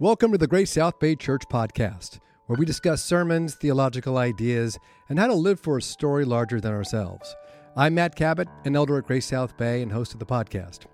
Welcome 0.00 0.32
to 0.32 0.38
the 0.38 0.46
Grace 0.46 0.70
South 0.70 0.98
Bay 0.98 1.14
Church 1.14 1.42
Podcast, 1.50 2.20
where 2.46 2.56
we 2.56 2.64
discuss 2.64 3.04
sermons, 3.04 3.56
theological 3.56 4.16
ideas, 4.16 4.78
and 5.10 5.18
how 5.18 5.26
to 5.26 5.34
live 5.34 5.60
for 5.60 5.76
a 5.76 5.82
story 5.82 6.24
larger 6.24 6.58
than 6.58 6.72
ourselves. 6.72 7.36
I'm 7.76 7.96
Matt 7.96 8.16
Cabot, 8.16 8.48
an 8.64 8.76
elder 8.76 8.96
at 8.96 9.06
Grace 9.06 9.26
South 9.26 9.58
Bay 9.58 9.82
and 9.82 9.92
host 9.92 10.14
of 10.14 10.18
the 10.18 10.24
podcast. 10.24 10.86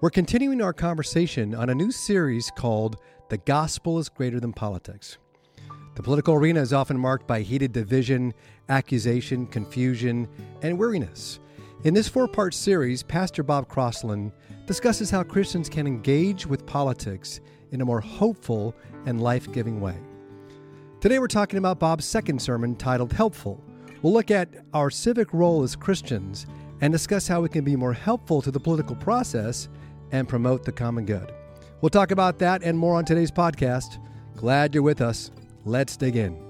We're 0.00 0.10
continuing 0.10 0.62
our 0.62 0.72
conversation 0.72 1.56
on 1.56 1.70
a 1.70 1.74
new 1.74 1.90
series 1.90 2.52
called 2.56 3.00
The 3.30 3.38
Gospel 3.38 3.98
is 3.98 4.08
Greater 4.08 4.38
Than 4.38 4.52
Politics. 4.52 5.18
The 5.96 6.04
political 6.04 6.34
arena 6.34 6.60
is 6.60 6.72
often 6.72 7.00
marked 7.00 7.26
by 7.26 7.40
heated 7.40 7.72
division, 7.72 8.32
accusation, 8.68 9.48
confusion, 9.48 10.28
and 10.62 10.78
weariness. 10.78 11.40
In 11.82 11.94
this 11.94 12.06
four 12.06 12.28
part 12.28 12.54
series, 12.54 13.02
Pastor 13.02 13.42
Bob 13.42 13.66
Crossland 13.66 14.30
discusses 14.66 15.10
how 15.10 15.24
Christians 15.24 15.68
can 15.68 15.88
engage 15.88 16.46
with 16.46 16.64
politics 16.64 17.40
in 17.72 17.80
a 17.80 17.84
more 17.84 18.00
hopeful 18.00 18.74
and 19.06 19.20
life 19.20 19.50
giving 19.52 19.80
way. 19.80 19.96
Today, 21.00 21.18
we're 21.18 21.28
talking 21.28 21.58
about 21.58 21.78
Bob's 21.78 22.04
second 22.04 22.40
sermon 22.40 22.74
titled 22.74 23.12
Helpful. 23.12 23.62
We'll 24.02 24.12
look 24.12 24.30
at 24.30 24.48
our 24.72 24.90
civic 24.90 25.32
role 25.32 25.62
as 25.62 25.76
Christians 25.76 26.46
and 26.80 26.92
discuss 26.92 27.28
how 27.28 27.40
we 27.40 27.48
can 27.48 27.64
be 27.64 27.76
more 27.76 27.92
helpful 27.92 28.42
to 28.42 28.50
the 28.50 28.60
political 28.60 28.96
process 28.96 29.68
and 30.12 30.28
promote 30.28 30.64
the 30.64 30.72
common 30.72 31.04
good. 31.06 31.32
We'll 31.80 31.90
talk 31.90 32.10
about 32.10 32.38
that 32.38 32.62
and 32.62 32.78
more 32.78 32.96
on 32.96 33.04
today's 33.04 33.30
podcast. 33.30 33.98
Glad 34.36 34.74
you're 34.74 34.82
with 34.82 35.00
us. 35.00 35.30
Let's 35.64 35.96
dig 35.96 36.16
in. 36.16 36.42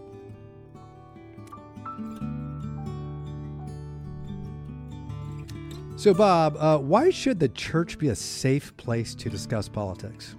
So, 5.97 6.13
Bob, 6.13 6.57
uh, 6.59 6.79
why 6.79 7.11
should 7.11 7.41
the 7.41 7.49
church 7.49 7.99
be 7.99 8.09
a 8.09 8.15
safe 8.15 8.77
place 8.77 9.15
to 9.15 9.31
discuss 9.31 9.69
politics? 9.69 10.37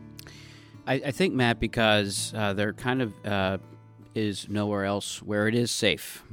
I, 0.88 0.94
I 0.94 1.12
think, 1.12 1.34
Matt, 1.34 1.60
because 1.60 2.34
uh, 2.35 2.54
there 2.54 2.71
kind 2.74 3.02
of 3.02 3.13
uh, 3.26 3.57
is 4.16 4.48
nowhere 4.49 4.85
else 4.85 5.21
where 5.21 5.48
it 5.48 5.54
is 5.54 5.70
safe. 5.70 6.24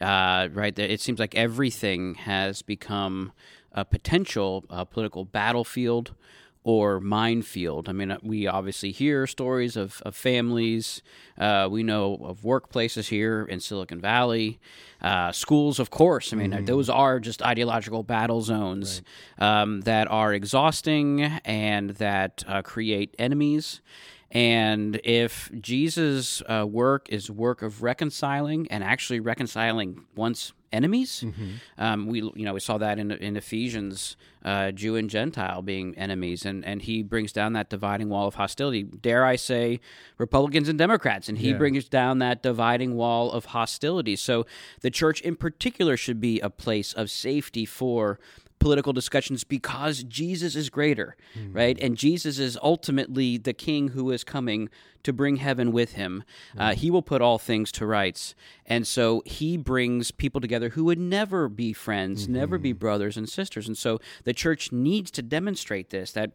Uh, 0.00 0.48
right? 0.52 0.76
It 0.76 1.00
seems 1.00 1.20
like 1.20 1.34
everything 1.34 2.14
has 2.14 2.62
become 2.62 3.32
a 3.70 3.84
potential 3.84 4.64
uh, 4.70 4.84
political 4.84 5.24
battlefield 5.24 6.14
or 6.64 7.00
minefield. 7.00 7.88
I 7.88 7.92
mean, 7.92 8.10
uh, 8.12 8.18
we 8.22 8.46
obviously 8.46 8.92
hear 8.92 9.26
stories 9.26 9.76
of, 9.76 10.00
of 10.04 10.14
families. 10.14 11.02
Uh, 11.36 11.68
we 11.70 11.82
know 11.82 12.14
of 12.22 12.42
workplaces 12.42 13.08
here 13.08 13.44
in 13.44 13.58
Silicon 13.58 14.00
Valley, 14.00 14.60
uh, 15.00 15.32
schools, 15.32 15.80
of 15.80 15.90
course. 15.90 16.32
I 16.32 16.36
mean, 16.36 16.52
mm-hmm. 16.52 16.64
those 16.64 16.88
are 16.88 17.18
just 17.18 17.42
ideological 17.42 18.04
battle 18.04 18.42
zones 18.42 19.02
right. 19.40 19.62
um, 19.62 19.80
that 19.82 20.08
are 20.10 20.32
exhausting 20.32 21.22
and 21.22 21.90
that 21.90 22.44
uh, 22.46 22.62
create 22.62 23.14
enemies. 23.18 23.80
And 24.30 24.98
if 25.04 25.50
Jesus' 25.60 26.42
uh, 26.48 26.66
work 26.66 27.08
is 27.10 27.30
work 27.30 27.60
of 27.60 27.82
reconciling 27.82 28.66
and 28.70 28.82
actually 28.82 29.20
reconciling 29.20 30.04
once 30.14 30.52
enemies. 30.72 31.24
Mm-hmm. 31.24 31.50
Um, 31.78 32.06
we 32.06 32.20
you 32.20 32.44
know 32.44 32.54
we 32.54 32.60
saw 32.60 32.78
that 32.78 32.98
in 32.98 33.10
in 33.12 33.36
Ephesians, 33.36 34.16
uh, 34.44 34.70
Jew 34.70 34.96
and 34.96 35.08
Gentile 35.08 35.62
being 35.62 35.96
enemies, 35.96 36.44
and 36.44 36.64
and 36.64 36.82
he 36.82 37.02
brings 37.02 37.32
down 37.32 37.52
that 37.52 37.70
dividing 37.70 38.08
wall 38.08 38.26
of 38.26 38.34
hostility. 38.36 38.82
Dare 38.82 39.24
I 39.24 39.36
say, 39.36 39.80
Republicans 40.18 40.68
and 40.68 40.78
Democrats, 40.78 41.28
and 41.28 41.38
he 41.38 41.50
yeah. 41.50 41.56
brings 41.56 41.88
down 41.88 42.18
that 42.18 42.42
dividing 42.42 42.94
wall 42.94 43.30
of 43.30 43.46
hostility. 43.46 44.16
So 44.16 44.46
the 44.80 44.90
church 44.90 45.20
in 45.20 45.36
particular 45.36 45.96
should 45.96 46.20
be 46.20 46.40
a 46.40 46.50
place 46.50 46.92
of 46.92 47.10
safety 47.10 47.64
for 47.64 48.18
political 48.62 48.92
discussions 48.92 49.44
because 49.44 50.02
Jesus 50.04 50.56
is 50.56 50.70
greater, 50.70 51.16
mm-hmm. 51.36 51.52
right? 51.52 51.78
And 51.80 51.96
Jesus 51.96 52.38
is 52.38 52.56
ultimately 52.62 53.36
the 53.36 53.52
king 53.52 53.88
who 53.88 54.10
is 54.10 54.24
coming 54.24 54.68
to 55.02 55.12
bring 55.12 55.36
heaven 55.36 55.72
with 55.72 55.92
him. 55.92 56.22
Uh, 56.22 56.58
mm-hmm. 56.58 56.60
Uh, 56.60 56.74
he 56.74 56.90
will 56.90 57.02
put 57.02 57.20
all 57.20 57.38
things 57.38 57.72
to 57.72 57.86
rights. 57.86 58.34
And 58.66 58.86
so 58.86 59.22
he 59.26 59.56
brings 59.56 60.10
people 60.10 60.40
together 60.40 60.70
who 60.70 60.84
would 60.84 60.98
never 60.98 61.48
be 61.48 61.72
friends, 61.72 62.24
mm-hmm. 62.24 62.34
never 62.34 62.58
be 62.58 62.72
brothers 62.72 63.16
and 63.16 63.28
sisters. 63.28 63.66
And 63.66 63.76
so 63.76 64.00
the 64.24 64.32
church 64.32 64.72
needs 64.72 65.10
to 65.12 65.22
demonstrate 65.22 65.90
this 65.90 66.12
that 66.12 66.32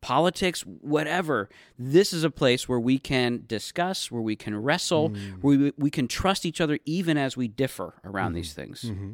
politics, 0.00 0.62
whatever. 0.62 1.48
This 1.78 2.12
is 2.12 2.24
a 2.24 2.30
place 2.30 2.68
where 2.68 2.80
we 2.80 2.98
can 2.98 3.44
discuss, 3.46 4.10
where 4.10 4.22
we 4.22 4.36
can 4.36 4.56
wrestle, 4.56 5.10
mm. 5.10 5.42
where 5.42 5.58
we, 5.58 5.72
we 5.76 5.90
can 5.90 6.06
trust 6.06 6.46
each 6.46 6.60
other 6.60 6.78
even 6.84 7.16
as 7.16 7.36
we 7.36 7.48
differ 7.48 7.94
around 8.04 8.32
mm. 8.32 8.36
these 8.36 8.52
things. 8.52 8.82
Mm-hmm. 8.82 9.12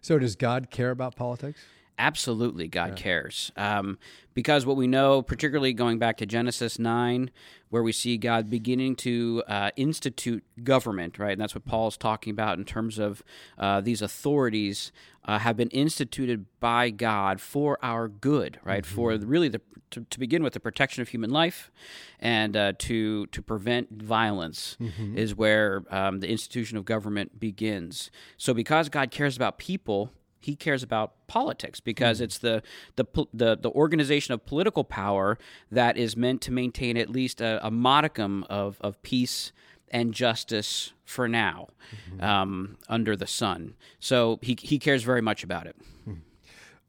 So, 0.00 0.18
does 0.18 0.36
God 0.36 0.70
care 0.70 0.90
about 0.90 1.16
politics? 1.16 1.60
Absolutely, 1.98 2.66
God 2.68 2.90
yeah. 2.90 3.02
cares. 3.02 3.52
Um, 3.56 3.98
because 4.34 4.66
what 4.66 4.76
we 4.76 4.88
know, 4.88 5.22
particularly 5.22 5.72
going 5.72 5.98
back 5.98 6.16
to 6.16 6.26
Genesis 6.26 6.78
9, 6.78 7.30
where 7.70 7.82
we 7.82 7.92
see 7.92 8.16
God 8.16 8.50
beginning 8.50 8.96
to 8.96 9.42
uh, 9.46 9.70
institute 9.76 10.44
government, 10.62 11.18
right? 11.18 11.32
And 11.32 11.40
that's 11.40 11.54
what 11.54 11.64
Paul's 11.64 11.96
talking 11.96 12.32
about 12.32 12.58
in 12.58 12.64
terms 12.64 12.98
of 12.98 13.22
uh, 13.58 13.80
these 13.80 14.02
authorities 14.02 14.90
uh, 15.24 15.38
have 15.38 15.56
been 15.56 15.70
instituted 15.70 16.46
by 16.60 16.90
God 16.90 17.40
for 17.40 17.78
our 17.82 18.08
good, 18.08 18.58
right? 18.64 18.84
Mm-hmm. 18.84 18.94
For 18.94 19.16
really 19.16 19.48
the, 19.48 19.60
to, 19.90 20.04
to, 20.10 20.18
begin 20.18 20.42
with 20.42 20.52
the 20.52 20.60
protection 20.60 21.00
of 21.00 21.08
human 21.08 21.30
life 21.30 21.70
and 22.18 22.56
uh, 22.56 22.72
to 22.80 23.26
to 23.26 23.40
prevent 23.42 23.90
violence 23.90 24.76
mm-hmm. 24.80 25.16
is 25.16 25.34
where 25.34 25.84
um, 25.90 26.20
the 26.20 26.28
institution 26.28 26.76
of 26.76 26.84
government 26.84 27.38
begins. 27.40 28.10
So 28.36 28.52
because 28.52 28.88
God 28.88 29.10
cares 29.10 29.36
about 29.36 29.58
people 29.58 30.10
he 30.44 30.54
cares 30.54 30.82
about 30.82 31.14
politics 31.26 31.80
because 31.80 32.20
mm. 32.20 32.24
it's 32.24 32.38
the, 32.38 32.62
the 32.96 33.04
the 33.32 33.56
the 33.56 33.70
organization 33.70 34.34
of 34.34 34.44
political 34.44 34.84
power 34.84 35.38
that 35.70 35.96
is 35.96 36.16
meant 36.16 36.42
to 36.42 36.52
maintain 36.52 36.96
at 36.96 37.08
least 37.08 37.40
a, 37.40 37.64
a 37.66 37.70
modicum 37.70 38.44
of 38.50 38.76
of 38.80 39.00
peace 39.02 39.52
and 39.90 40.12
justice 40.12 40.92
for 41.04 41.28
now 41.28 41.68
mm-hmm. 41.94 42.22
um, 42.22 42.76
under 42.88 43.16
the 43.16 43.26
sun. 43.26 43.74
So 44.00 44.38
he 44.42 44.56
he 44.60 44.78
cares 44.78 45.02
very 45.02 45.22
much 45.22 45.42
about 45.42 45.66
it. 45.66 45.76
Mm. 46.08 46.20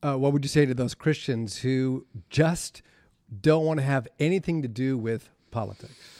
Uh, 0.04 0.18
what 0.18 0.34
would 0.34 0.44
you 0.44 0.50
say 0.50 0.66
to 0.66 0.74
those 0.74 0.94
Christians 0.94 1.60
who 1.60 2.06
just 2.30 2.82
don't 3.42 3.66
want 3.66 3.80
to 3.80 3.86
have 3.86 4.08
anything 4.20 4.62
to 4.62 4.68
do 4.68 4.98
with 4.98 5.30
politics? 5.52 6.15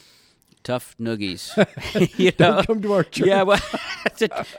Tough 0.66 0.96
noogies. 1.00 1.54
you 2.18 2.32
know, 2.38 2.56
Don't 2.56 2.66
come 2.66 2.82
to 2.82 2.92
our 2.92 3.04
church. 3.04 3.26
Yeah, 3.36 3.42
well, 3.42 3.60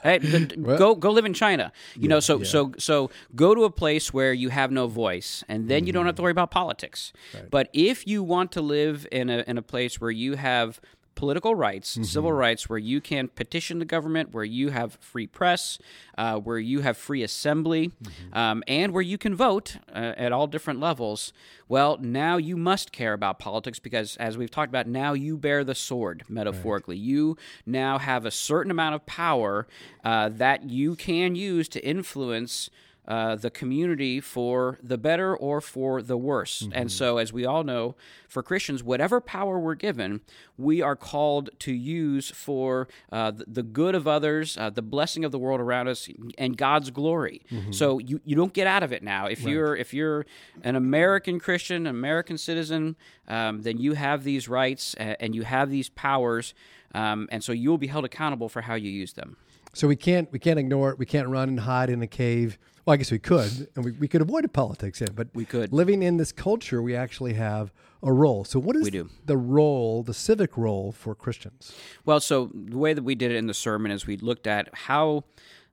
hey, 0.03 0.19
go 0.19 0.95
go 0.95 1.11
live 1.11 1.25
in 1.25 1.33
China. 1.33 1.71
You 1.95 2.03
yeah, 2.03 2.09
know, 2.09 2.19
so 2.19 2.39
yeah. 2.39 2.45
so 2.45 2.73
so 2.77 3.11
go 3.35 3.53
to 3.53 3.65
a 3.65 3.69
place 3.69 4.13
where 4.13 4.33
you 4.33 4.49
have 4.49 4.71
no 4.71 4.87
voice, 4.87 5.43
and 5.47 5.67
then 5.67 5.79
mm-hmm. 5.79 5.87
you 5.87 5.93
don't 5.93 6.05
have 6.05 6.15
to 6.15 6.19
mm-hmm. 6.19 6.23
worry 6.23 6.31
about 6.31 6.51
politics. 6.51 7.13
Right. 7.33 7.49
But 7.51 7.69
if 7.73 8.07
you 8.07 8.23
want 8.23 8.51
to 8.53 8.61
live 8.61 9.05
in 9.11 9.29
a 9.29 9.43
in 9.45 9.57
a 9.57 9.61
place 9.61 10.01
where 10.01 10.11
you 10.11 10.35
have 10.35 10.79
political 11.17 11.55
rights, 11.55 11.93
mm-hmm. 11.93 12.03
civil 12.03 12.31
rights, 12.31 12.69
where 12.69 12.79
you 12.79 13.01
can 13.01 13.27
petition 13.27 13.79
the 13.79 13.85
government, 13.85 14.33
where 14.33 14.43
you 14.45 14.69
have 14.69 14.93
free 15.01 15.27
press, 15.27 15.79
uh, 16.17 16.37
where 16.37 16.59
you 16.59 16.81
have 16.81 16.95
free 16.95 17.23
assembly, 17.23 17.89
mm-hmm. 17.89 18.37
um, 18.37 18.63
and 18.67 18.93
where 18.93 19.01
you 19.01 19.17
can 19.17 19.35
vote 19.35 19.77
uh, 19.89 20.13
at 20.15 20.31
all 20.31 20.47
different 20.47 20.79
levels. 20.79 21.33
Well, 21.67 21.97
now 21.99 22.37
you 22.37 22.55
must 22.55 22.91
care 22.91 23.13
about 23.13 23.39
politics 23.39 23.79
because, 23.79 24.15
as 24.17 24.37
we've 24.37 24.51
talked 24.51 24.69
about, 24.69 24.87
now 24.87 25.13
you 25.13 25.37
bear 25.37 25.63
the 25.63 25.75
sword, 25.75 26.23
metaphorically. 26.29 26.95
Right. 26.95 27.03
You 27.03 27.37
now 27.65 27.97
have 27.97 28.25
a 28.25 28.31
certain 28.31 28.71
amount 28.71 28.95
of 28.95 29.05
power 29.07 29.67
uh, 30.05 30.29
that 30.29 30.69
you 30.69 30.95
can 30.95 31.35
use 31.35 31.67
to 31.69 31.83
influence 31.83 32.69
uh, 33.07 33.35
the 33.35 33.49
community 33.49 34.19
for 34.19 34.77
the 34.83 34.97
better 34.97 35.35
or 35.35 35.61
for 35.61 36.01
the 36.01 36.17
worse. 36.17 36.63
Mm-hmm. 36.63 36.73
And 36.73 36.91
so, 36.91 37.17
as 37.17 37.31
we 37.31 37.45
all 37.45 37.63
know, 37.63 37.95
for 38.27 38.43
Christians, 38.43 38.83
whatever 38.83 39.21
power 39.21 39.57
we're 39.57 39.75
given, 39.75 40.19
we 40.57 40.81
are 40.81 40.95
called 40.95 41.49
to 41.59 41.71
use 41.71 42.29
for 42.31 42.89
uh, 43.11 43.31
the, 43.35 43.63
good 43.63 43.95
of 43.95 44.07
others, 44.07 44.57
uh, 44.57 44.69
the 44.69 44.81
blessing 44.81 45.23
of 45.23 45.31
the 45.31 45.39
world 45.39 45.61
around 45.61 45.87
us, 45.87 46.09
and 46.37 46.57
God's 46.57 46.89
glory. 46.89 47.43
Mm-hmm. 47.49 47.71
So 47.71 47.99
you, 47.99 48.19
you 48.25 48.35
don't 48.35 48.53
get 48.53 48.67
out 48.67 48.83
of 48.83 48.91
it 48.91 49.03
now. 49.03 49.27
If 49.27 49.45
right. 49.45 49.53
you're 49.53 49.75
if 49.75 49.93
you're 49.93 50.25
an 50.63 50.75
American 50.75 51.39
Christian, 51.39 51.87
an 51.87 51.95
American 51.95 52.37
citizen, 52.37 52.97
um, 53.29 53.61
then 53.61 53.77
you 53.77 53.93
have 53.93 54.25
these 54.25 54.49
rights 54.49 54.95
and 54.95 55.33
you 55.33 55.43
have 55.43 55.69
these 55.69 55.89
powers, 55.89 56.53
um, 56.93 57.29
and 57.31 57.41
so 57.43 57.53
you 57.53 57.69
will 57.69 57.77
be 57.77 57.87
held 57.87 58.03
accountable 58.03 58.49
for 58.49 58.61
how 58.61 58.75
you 58.75 58.91
use 58.91 59.13
them. 59.13 59.37
So 59.73 59.87
we 59.87 59.95
can't 59.95 60.31
we 60.31 60.39
can't 60.39 60.59
ignore 60.59 60.89
it. 60.89 60.99
We 60.99 61.05
can't 61.05 61.29
run 61.29 61.49
and 61.49 61.59
hide 61.61 61.89
in 61.89 62.01
a 62.01 62.07
cave. 62.07 62.57
Well, 62.87 62.93
I 62.93 62.97
guess 62.97 63.11
we 63.11 63.19
could, 63.19 63.67
and 63.75 63.83
we, 63.83 63.91
we 63.91 64.07
could 64.07 64.21
avoid 64.21 64.51
politics 64.53 65.01
in, 65.01 65.13
but 65.13 65.27
we 65.33 65.43
could. 65.43 65.73
Living 65.73 66.01
in 66.01 66.15
this 66.15 66.31
culture, 66.31 66.81
we 66.81 66.95
actually 66.95 67.33
have 67.33 67.73
a 68.01 68.13
role. 68.13 68.45
So, 68.45 68.61
what 68.61 68.77
is 68.77 68.83
we 68.83 68.91
do. 68.91 69.09
the 69.25 69.35
role, 69.35 70.03
the 70.03 70.13
civic 70.13 70.55
role 70.55 70.93
for 70.93 71.13
Christians? 71.13 71.75
Well, 72.05 72.21
so 72.21 72.49
the 72.53 72.77
way 72.77 72.93
that 72.93 73.03
we 73.03 73.13
did 73.13 73.31
it 73.31 73.35
in 73.35 73.47
the 73.47 73.53
sermon 73.53 73.91
is 73.91 74.07
we 74.07 74.15
looked 74.15 74.47
at 74.47 74.69
how 74.73 75.25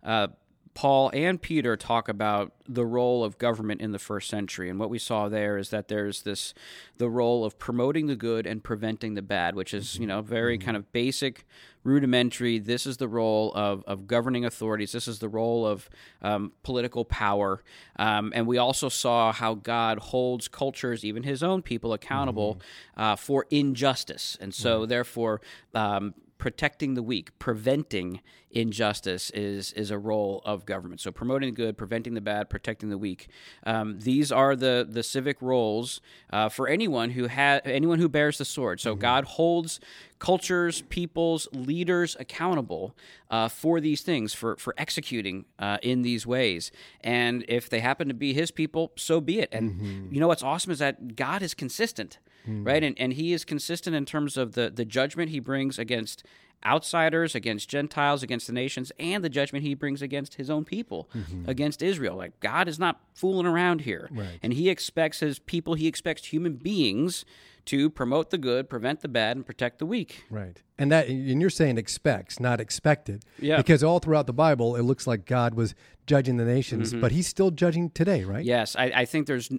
uh, 0.02 0.26
Paul 0.74 1.12
and 1.14 1.40
Peter 1.40 1.76
talk 1.76 2.08
about 2.08 2.52
the 2.68 2.84
role 2.84 3.22
of 3.22 3.38
government 3.38 3.80
in 3.80 3.92
the 3.92 4.00
first 4.00 4.28
century, 4.28 4.68
and 4.68 4.80
what 4.80 4.90
we 4.90 4.98
saw 4.98 5.28
there 5.28 5.56
is 5.56 5.70
that 5.70 5.86
there's 5.86 6.22
this 6.22 6.52
the 6.96 7.08
role 7.08 7.44
of 7.44 7.60
promoting 7.60 8.08
the 8.08 8.16
good 8.16 8.44
and 8.44 8.64
preventing 8.64 9.14
the 9.14 9.22
bad, 9.22 9.54
which 9.54 9.72
is 9.72 10.00
you 10.00 10.06
know 10.08 10.20
very 10.20 10.58
kind 10.58 10.76
of 10.76 10.90
basic, 10.90 11.46
rudimentary. 11.84 12.58
This 12.58 12.86
is 12.86 12.96
the 12.96 13.08
role 13.08 13.52
of 13.54 13.84
of 13.86 14.06
governing 14.06 14.44
authorities. 14.44 14.92
This 14.92 15.06
is 15.06 15.20
the 15.20 15.28
role 15.28 15.66
of 15.66 15.88
um, 16.22 16.52
political 16.62 17.04
power, 17.04 17.62
um, 17.96 18.32
and 18.34 18.46
we 18.46 18.58
also 18.58 18.88
saw 18.88 19.32
how 19.32 19.54
God 19.54 19.98
holds 19.98 20.48
cultures, 20.48 21.04
even 21.04 21.22
His 21.22 21.42
own 21.42 21.62
people, 21.62 21.92
accountable 21.92 22.58
uh, 22.96 23.16
for 23.16 23.46
injustice, 23.50 24.36
and 24.40 24.54
so 24.54 24.86
therefore. 24.86 25.40
Um, 25.74 26.14
protecting 26.44 26.92
the 26.92 27.02
weak, 27.02 27.30
preventing 27.38 28.20
injustice 28.50 29.30
is 29.30 29.72
is 29.72 29.90
a 29.90 29.96
role 29.96 30.42
of 30.44 30.66
government. 30.66 31.00
So 31.00 31.10
promoting 31.10 31.54
the 31.54 31.56
good, 31.56 31.78
preventing 31.78 32.12
the 32.12 32.20
bad, 32.20 32.50
protecting 32.50 32.90
the 32.90 32.98
weak. 32.98 33.28
Um, 33.64 33.98
these 34.00 34.30
are 34.30 34.54
the 34.54 34.86
the 34.86 35.02
civic 35.02 35.40
roles 35.40 36.02
uh, 36.28 36.50
for 36.50 36.68
anyone 36.68 37.12
who 37.12 37.28
has 37.28 37.62
anyone 37.64 37.98
who 37.98 38.10
bears 38.10 38.36
the 38.36 38.44
sword. 38.44 38.78
So 38.78 38.94
God 38.94 39.24
holds 39.24 39.80
cultures, 40.18 40.82
peoples, 40.90 41.48
leaders 41.52 42.14
accountable 42.20 42.94
uh, 43.30 43.48
for 43.48 43.80
these 43.80 44.02
things, 44.02 44.34
for 44.34 44.54
for 44.58 44.74
executing 44.76 45.46
uh, 45.58 45.78
in 45.80 46.02
these 46.02 46.26
ways. 46.26 46.70
And 47.00 47.42
if 47.48 47.70
they 47.70 47.80
happen 47.80 48.08
to 48.08 48.14
be 48.14 48.34
His 48.34 48.50
people, 48.50 48.92
so 48.96 49.18
be 49.18 49.38
it. 49.38 49.48
And 49.50 50.12
you 50.12 50.20
know 50.20 50.28
what's 50.28 50.42
awesome 50.42 50.72
is 50.72 50.78
that 50.80 51.16
God 51.16 51.40
is 51.40 51.54
consistent 51.54 52.18
Hmm. 52.44 52.64
right? 52.64 52.82
And 52.82 52.98
and 52.98 53.12
he 53.14 53.32
is 53.32 53.44
consistent 53.44 53.96
in 53.96 54.04
terms 54.04 54.36
of 54.36 54.52
the 54.52 54.70
the 54.70 54.84
judgment 54.84 55.30
he 55.30 55.40
brings 55.40 55.78
against 55.78 56.24
outsiders, 56.66 57.34
against 57.34 57.68
Gentiles, 57.68 58.22
against 58.22 58.46
the 58.46 58.52
nations, 58.52 58.90
and 58.98 59.22
the 59.22 59.28
judgment 59.28 59.64
he 59.64 59.74
brings 59.74 60.00
against 60.00 60.34
his 60.36 60.48
own 60.48 60.64
people, 60.64 61.10
mm-hmm. 61.14 61.48
against 61.48 61.82
Israel. 61.82 62.16
Like 62.16 62.40
God 62.40 62.68
is 62.68 62.78
not 62.78 63.00
fooling 63.12 63.46
around 63.46 63.82
here, 63.82 64.08
Right. 64.10 64.38
and 64.42 64.52
he 64.52 64.70
expects 64.70 65.20
his 65.20 65.38
people, 65.38 65.74
he 65.74 65.86
expects 65.86 66.26
human 66.26 66.54
beings 66.54 67.24
to 67.66 67.88
promote 67.88 68.30
the 68.30 68.38
good, 68.38 68.68
prevent 68.68 69.00
the 69.00 69.08
bad, 69.08 69.36
and 69.36 69.46
protect 69.46 69.78
the 69.78 69.86
weak. 69.86 70.24
Right. 70.30 70.62
And 70.78 70.90
that 70.92 71.08
and 71.08 71.40
you're 71.40 71.50
saying 71.50 71.78
expects, 71.78 72.38
not 72.40 72.60
expected. 72.60 73.24
Yeah. 73.38 73.56
Because 73.56 73.82
all 73.82 73.98
throughout 74.00 74.26
the 74.26 74.32
Bible 74.34 74.76
it 74.76 74.82
looks 74.82 75.06
like 75.06 75.24
God 75.24 75.54
was 75.54 75.74
judging 76.06 76.36
the 76.36 76.44
nations, 76.44 76.90
Mm-hmm. 76.92 77.00
but 77.00 77.12
he's 77.12 77.26
still 77.26 77.50
judging 77.50 77.90
today, 77.90 78.24
right? 78.24 78.44
Yes, 78.44 78.76
I, 78.76 78.84
I 78.94 79.04
think 79.04 79.26
there's 79.26 79.50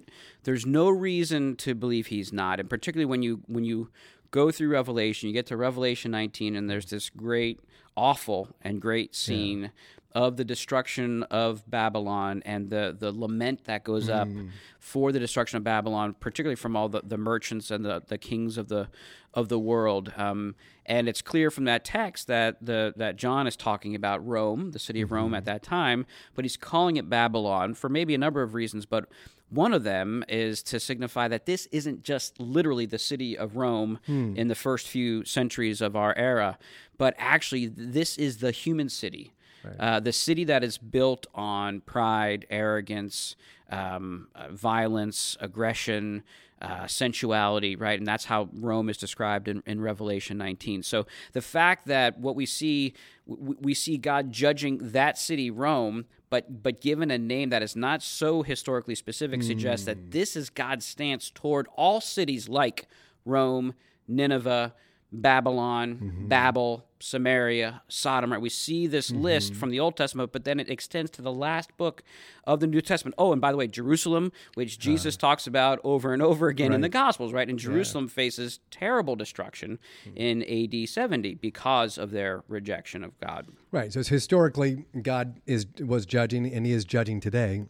there's 0.44 0.64
no 0.66 0.88
reason 0.88 1.56
to 1.56 1.74
believe 1.74 2.06
he's 2.08 2.32
not, 2.32 2.60
and 2.60 2.70
particularly 2.70 3.06
when 3.06 3.22
you 3.22 3.42
when 3.46 3.64
you 3.64 3.90
go 4.30 4.50
through 4.50 4.68
Revelation, 4.68 5.28
you 5.28 5.32
get 5.32 5.46
to 5.46 5.56
Revelation 5.56 6.10
19, 6.10 6.54
and 6.56 6.68
there's 6.68 6.86
this 6.86 7.08
great, 7.10 7.60
awful, 7.96 8.48
and 8.60 8.80
great 8.82 9.14
scene 9.14 9.70
of 10.12 10.36
the 10.36 10.44
destruction 10.44 11.22
of 11.24 11.68
Babylon 11.70 12.42
and 12.46 12.70
the 12.70 12.96
the 12.98 13.12
lament 13.12 13.64
that 13.64 13.84
goes 13.84 14.08
up 14.08 14.28
mm. 14.28 14.50
for 14.78 15.12
the 15.12 15.20
destruction 15.20 15.58
of 15.58 15.64
Babylon, 15.64 16.14
particularly 16.18 16.56
from 16.56 16.76
all 16.76 16.88
the, 16.88 17.02
the 17.04 17.18
merchants 17.18 17.70
and 17.70 17.84
the, 17.84 18.02
the 18.06 18.18
kings 18.18 18.56
of 18.56 18.68
the 18.68 18.88
of 19.34 19.48
the 19.48 19.58
world. 19.58 20.12
Um, 20.16 20.54
and 20.86 21.08
it's 21.08 21.20
clear 21.20 21.50
from 21.50 21.64
that 21.64 21.84
text 21.84 22.26
that 22.28 22.64
the 22.64 22.94
that 22.96 23.16
John 23.16 23.46
is 23.46 23.56
talking 23.56 23.94
about 23.94 24.26
Rome, 24.26 24.70
the 24.70 24.78
city 24.78 25.02
of 25.02 25.12
Rome 25.12 25.34
at 25.34 25.40
mm-hmm. 25.40 25.46
that 25.46 25.62
time, 25.62 26.06
but 26.34 26.44
he's 26.44 26.56
calling 26.56 26.96
it 26.96 27.10
Babylon 27.10 27.74
for 27.74 27.88
maybe 27.88 28.14
a 28.14 28.18
number 28.18 28.42
of 28.42 28.54
reasons, 28.54 28.86
but 28.86 29.06
one 29.48 29.72
of 29.72 29.84
them 29.84 30.24
is 30.28 30.62
to 30.64 30.80
signify 30.80 31.28
that 31.28 31.46
this 31.46 31.66
isn't 31.70 32.02
just 32.02 32.40
literally 32.40 32.86
the 32.86 32.98
city 32.98 33.38
of 33.38 33.56
Rome 33.56 34.00
hmm. 34.06 34.34
in 34.36 34.48
the 34.48 34.54
first 34.54 34.88
few 34.88 35.24
centuries 35.24 35.80
of 35.80 35.94
our 35.94 36.16
era, 36.16 36.58
but 36.98 37.14
actually 37.16 37.66
this 37.66 38.18
is 38.18 38.38
the 38.38 38.50
human 38.50 38.88
city. 38.88 39.32
Uh, 39.78 40.00
the 40.00 40.12
city 40.12 40.44
that 40.44 40.62
is 40.62 40.78
built 40.78 41.26
on 41.34 41.80
pride, 41.80 42.46
arrogance, 42.50 43.36
um, 43.70 44.28
uh, 44.34 44.48
violence, 44.50 45.36
aggression, 45.40 46.22
uh, 46.62 46.86
sensuality, 46.86 47.76
right? 47.76 47.98
And 47.98 48.06
that's 48.06 48.24
how 48.24 48.48
Rome 48.54 48.88
is 48.88 48.96
described 48.96 49.46
in, 49.48 49.62
in 49.66 49.80
Revelation 49.80 50.38
19. 50.38 50.82
So 50.82 51.06
the 51.32 51.42
fact 51.42 51.86
that 51.86 52.18
what 52.18 52.34
we 52.34 52.46
see, 52.46 52.94
we, 53.26 53.56
we 53.60 53.74
see 53.74 53.98
God 53.98 54.32
judging 54.32 54.78
that 54.92 55.18
city, 55.18 55.50
Rome, 55.50 56.06
but 56.30 56.62
but 56.62 56.80
given 56.80 57.10
a 57.10 57.18
name 57.18 57.50
that 57.50 57.62
is 57.62 57.76
not 57.76 58.02
so 58.02 58.42
historically 58.42 58.94
specific, 58.94 59.42
suggests 59.42 59.84
that 59.86 60.10
this 60.10 60.34
is 60.34 60.48
God's 60.48 60.84
stance 60.86 61.30
toward 61.30 61.68
all 61.76 62.00
cities 62.00 62.48
like 62.48 62.86
Rome, 63.24 63.74
Nineveh, 64.08 64.74
Babylon, 65.12 66.24
Babel, 66.28 66.85
Samaria, 67.00 67.82
Sodom. 67.88 68.32
Right? 68.32 68.40
We 68.40 68.48
see 68.48 68.86
this 68.86 69.10
mm-hmm. 69.10 69.22
list 69.22 69.54
from 69.54 69.70
the 69.70 69.80
Old 69.80 69.96
Testament, 69.96 70.32
but 70.32 70.44
then 70.44 70.60
it 70.60 70.70
extends 70.70 71.10
to 71.12 71.22
the 71.22 71.32
last 71.32 71.76
book 71.76 72.02
of 72.44 72.60
the 72.60 72.66
New 72.66 72.80
Testament. 72.80 73.14
Oh, 73.18 73.32
and 73.32 73.40
by 73.40 73.50
the 73.50 73.56
way, 73.56 73.66
Jerusalem, 73.66 74.32
which 74.54 74.76
uh-huh. 74.76 74.82
Jesus 74.82 75.16
talks 75.16 75.46
about 75.46 75.80
over 75.84 76.12
and 76.12 76.22
over 76.22 76.48
again 76.48 76.72
in 76.72 76.80
the 76.80 76.88
Gospels, 76.88 77.32
right? 77.32 77.48
And 77.48 77.58
Jerusalem 77.58 78.08
faces 78.08 78.60
terrible 78.70 79.16
destruction 79.16 79.78
hmm. 80.04 80.16
in 80.16 80.42
AD 80.42 80.88
70 80.88 81.34
because 81.34 81.98
of 81.98 82.10
their 82.10 82.44
rejection 82.48 83.04
of 83.04 83.18
God. 83.20 83.46
Right. 83.70 83.92
So 83.92 84.00
it's 84.00 84.08
historically 84.08 84.86
God 85.02 85.40
is 85.46 85.66
was 85.80 86.06
judging 86.06 86.50
and 86.52 86.64
he 86.64 86.72
is 86.72 86.84
judging 86.84 87.20
today. 87.20 87.66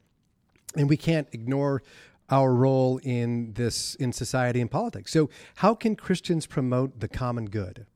And 0.77 0.89
we 0.89 0.97
can't 0.97 1.29
ignore 1.33 1.83
our 2.29 2.53
role 2.55 2.99
in 3.03 3.53
this 3.55 3.95
in 3.97 4.13
society 4.13 4.61
and 4.61 4.71
politics. 4.71 5.13
So 5.13 5.31
how 5.57 5.75
can 5.75 5.97
Christians 5.97 6.47
promote 6.47 7.01
the 7.01 7.09
common 7.09 7.47
good? 7.47 7.87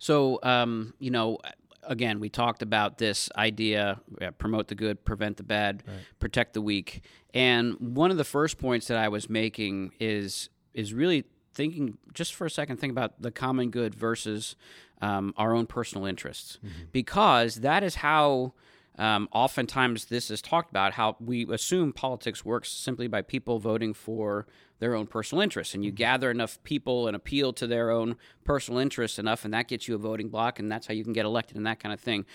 So, 0.00 0.40
um, 0.42 0.94
you 0.98 1.10
know, 1.10 1.38
again, 1.84 2.18
we 2.20 2.28
talked 2.28 2.62
about 2.62 2.98
this 2.98 3.30
idea 3.36 4.00
uh, 4.20 4.32
promote 4.32 4.66
the 4.68 4.74
good, 4.74 5.04
prevent 5.04 5.36
the 5.36 5.42
bad, 5.44 5.84
protect 6.18 6.54
the 6.54 6.60
weak. 6.62 7.02
And 7.32 7.76
one 7.78 8.10
of 8.10 8.16
the 8.16 8.24
first 8.24 8.58
points 8.58 8.88
that 8.88 8.96
I 8.96 9.08
was 9.08 9.30
making 9.30 9.92
is 10.00 10.48
is 10.74 10.92
really 10.92 11.24
thinking 11.52 11.98
just 12.14 12.34
for 12.34 12.46
a 12.46 12.50
second 12.50 12.78
think 12.78 12.90
about 12.92 13.20
the 13.20 13.30
common 13.30 13.70
good 13.70 13.94
versus 13.94 14.56
um, 15.02 15.34
our 15.36 15.54
own 15.54 15.66
personal 15.66 16.06
interests. 16.06 16.58
Because 16.92 17.56
that 17.56 17.82
is 17.82 17.96
how 17.96 18.54
um, 18.98 19.28
oftentimes 19.32 20.06
this 20.06 20.30
is 20.30 20.40
talked 20.42 20.70
about 20.70 20.92
how 20.94 21.16
we 21.20 21.46
assume 21.52 21.92
politics 21.92 22.44
works 22.44 22.70
simply 22.70 23.06
by 23.08 23.22
people 23.22 23.58
voting 23.58 23.94
for 23.94 24.46
their 24.80 24.94
own 24.94 25.06
personal 25.06 25.40
interests 25.42 25.74
and 25.74 25.84
you 25.84 25.90
mm-hmm. 25.90 25.96
gather 25.96 26.30
enough 26.30 26.60
people 26.64 27.06
and 27.06 27.14
appeal 27.14 27.52
to 27.52 27.66
their 27.66 27.90
own 27.90 28.16
personal 28.44 28.80
interests 28.80 29.18
enough 29.18 29.44
and 29.44 29.54
that 29.54 29.68
gets 29.68 29.86
you 29.86 29.94
a 29.94 29.98
voting 29.98 30.28
block 30.28 30.58
and 30.58 30.72
that's 30.72 30.86
how 30.88 30.94
you 30.94 31.04
can 31.04 31.12
get 31.12 31.24
elected 31.24 31.56
and 31.56 31.66
that 31.66 31.78
kind 31.78 31.92
of 31.92 32.00
thing. 32.00 32.26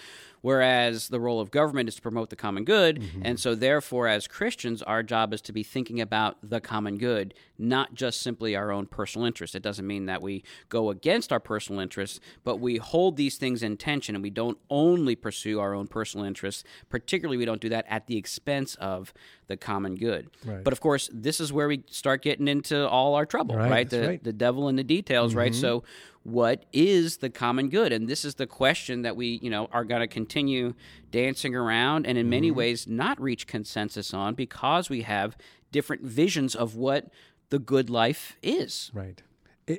Whereas 0.42 1.10
the 1.10 1.20
role 1.20 1.40
of 1.40 1.50
government 1.50 1.90
is 1.90 1.96
to 1.96 2.04
promote 2.04 2.30
the 2.30 2.36
common 2.36 2.66
good 2.66 3.02
mm-hmm. 3.02 3.22
and 3.26 3.40
so 3.40 3.56
therefore 3.56 4.08
as 4.08 4.28
christians 4.28 4.84
our 4.84 5.02
job 5.02 5.34
is 5.34 5.42
to 5.42 5.52
be 5.52 5.64
thinking 5.64 6.00
about 6.00 6.38
the 6.44 6.62
common 6.62 7.00
good 7.00 7.34
not 7.58 7.96
just 7.96 8.22
simply 8.22 8.56
our 8.56 8.72
own 8.72 8.86
personal 8.86 9.26
interests. 9.26 9.56
It 9.56 9.64
doesn't 9.64 9.88
mean 9.88 10.06
that 10.06 10.22
we 10.22 10.44
go 10.70 10.90
against 10.92 11.32
our 11.32 11.40
personal 11.40 11.82
interests 11.82 12.20
but 12.44 12.58
we 12.58 12.78
hold 12.78 13.18
these 13.18 13.38
things 13.38 13.64
in 13.64 13.76
tension 13.76 14.14
and 14.14 14.24
we 14.24 14.30
don't 14.30 14.60
only 14.70 15.16
pursue 15.16 15.60
our 15.60 15.74
own 15.74 15.88
personal 15.88 16.26
interests. 16.28 16.64
Particularly 16.90 17.38
we 17.38 17.46
don't 17.46 17.62
do 17.62 17.70
that 17.70 17.86
at 17.90 18.06
the 18.06 18.18
expense 18.18 18.76
of 18.76 19.14
the 19.48 19.58
common 19.58 19.96
good. 19.96 20.30
Right. 20.46 20.64
but 20.64 20.74
of 20.74 20.80
course 20.80 21.10
this 21.12 21.40
is 21.40 21.52
where 21.52 21.68
we 21.68 21.84
start 21.90 22.22
getting 22.22 22.35
into 22.40 22.88
all 22.88 23.16
our 23.16 23.26
trouble 23.26 23.56
Right, 23.56 23.72
right, 23.72 23.90
the, 23.90 24.08
right. 24.08 24.24
the 24.24 24.34
devil 24.34 24.68
in 24.70 24.76
the 24.76 24.84
details 24.84 25.36
right 25.36 25.54
so 25.56 25.84
what 26.24 26.66
is 26.74 27.18
the 27.18 27.30
common 27.30 27.70
good 27.70 27.92
and 27.92 28.08
this 28.08 28.26
is 28.26 28.36
the 28.36 28.48
question 28.48 29.04
that 29.04 29.16
we 29.16 29.40
you 29.44 29.50
know 29.50 29.70
are 29.72 29.84
going 29.84 30.02
to 30.02 30.08
continue 30.08 30.74
dancing 31.12 31.56
around 31.56 32.08
and 32.08 32.18
in 32.18 32.30
many 32.30 32.50
ways 32.52 32.88
not 32.88 33.20
reach 33.22 33.46
consensus 33.48 34.14
on 34.14 34.34
because 34.34 34.90
we 34.90 35.04
have 35.04 35.38
different 35.72 36.02
visions 36.04 36.56
of 36.56 36.76
what 36.76 37.10
the 37.50 37.60
good 37.60 37.90
life 37.90 38.38
is 38.42 38.90
Right. 38.94 39.22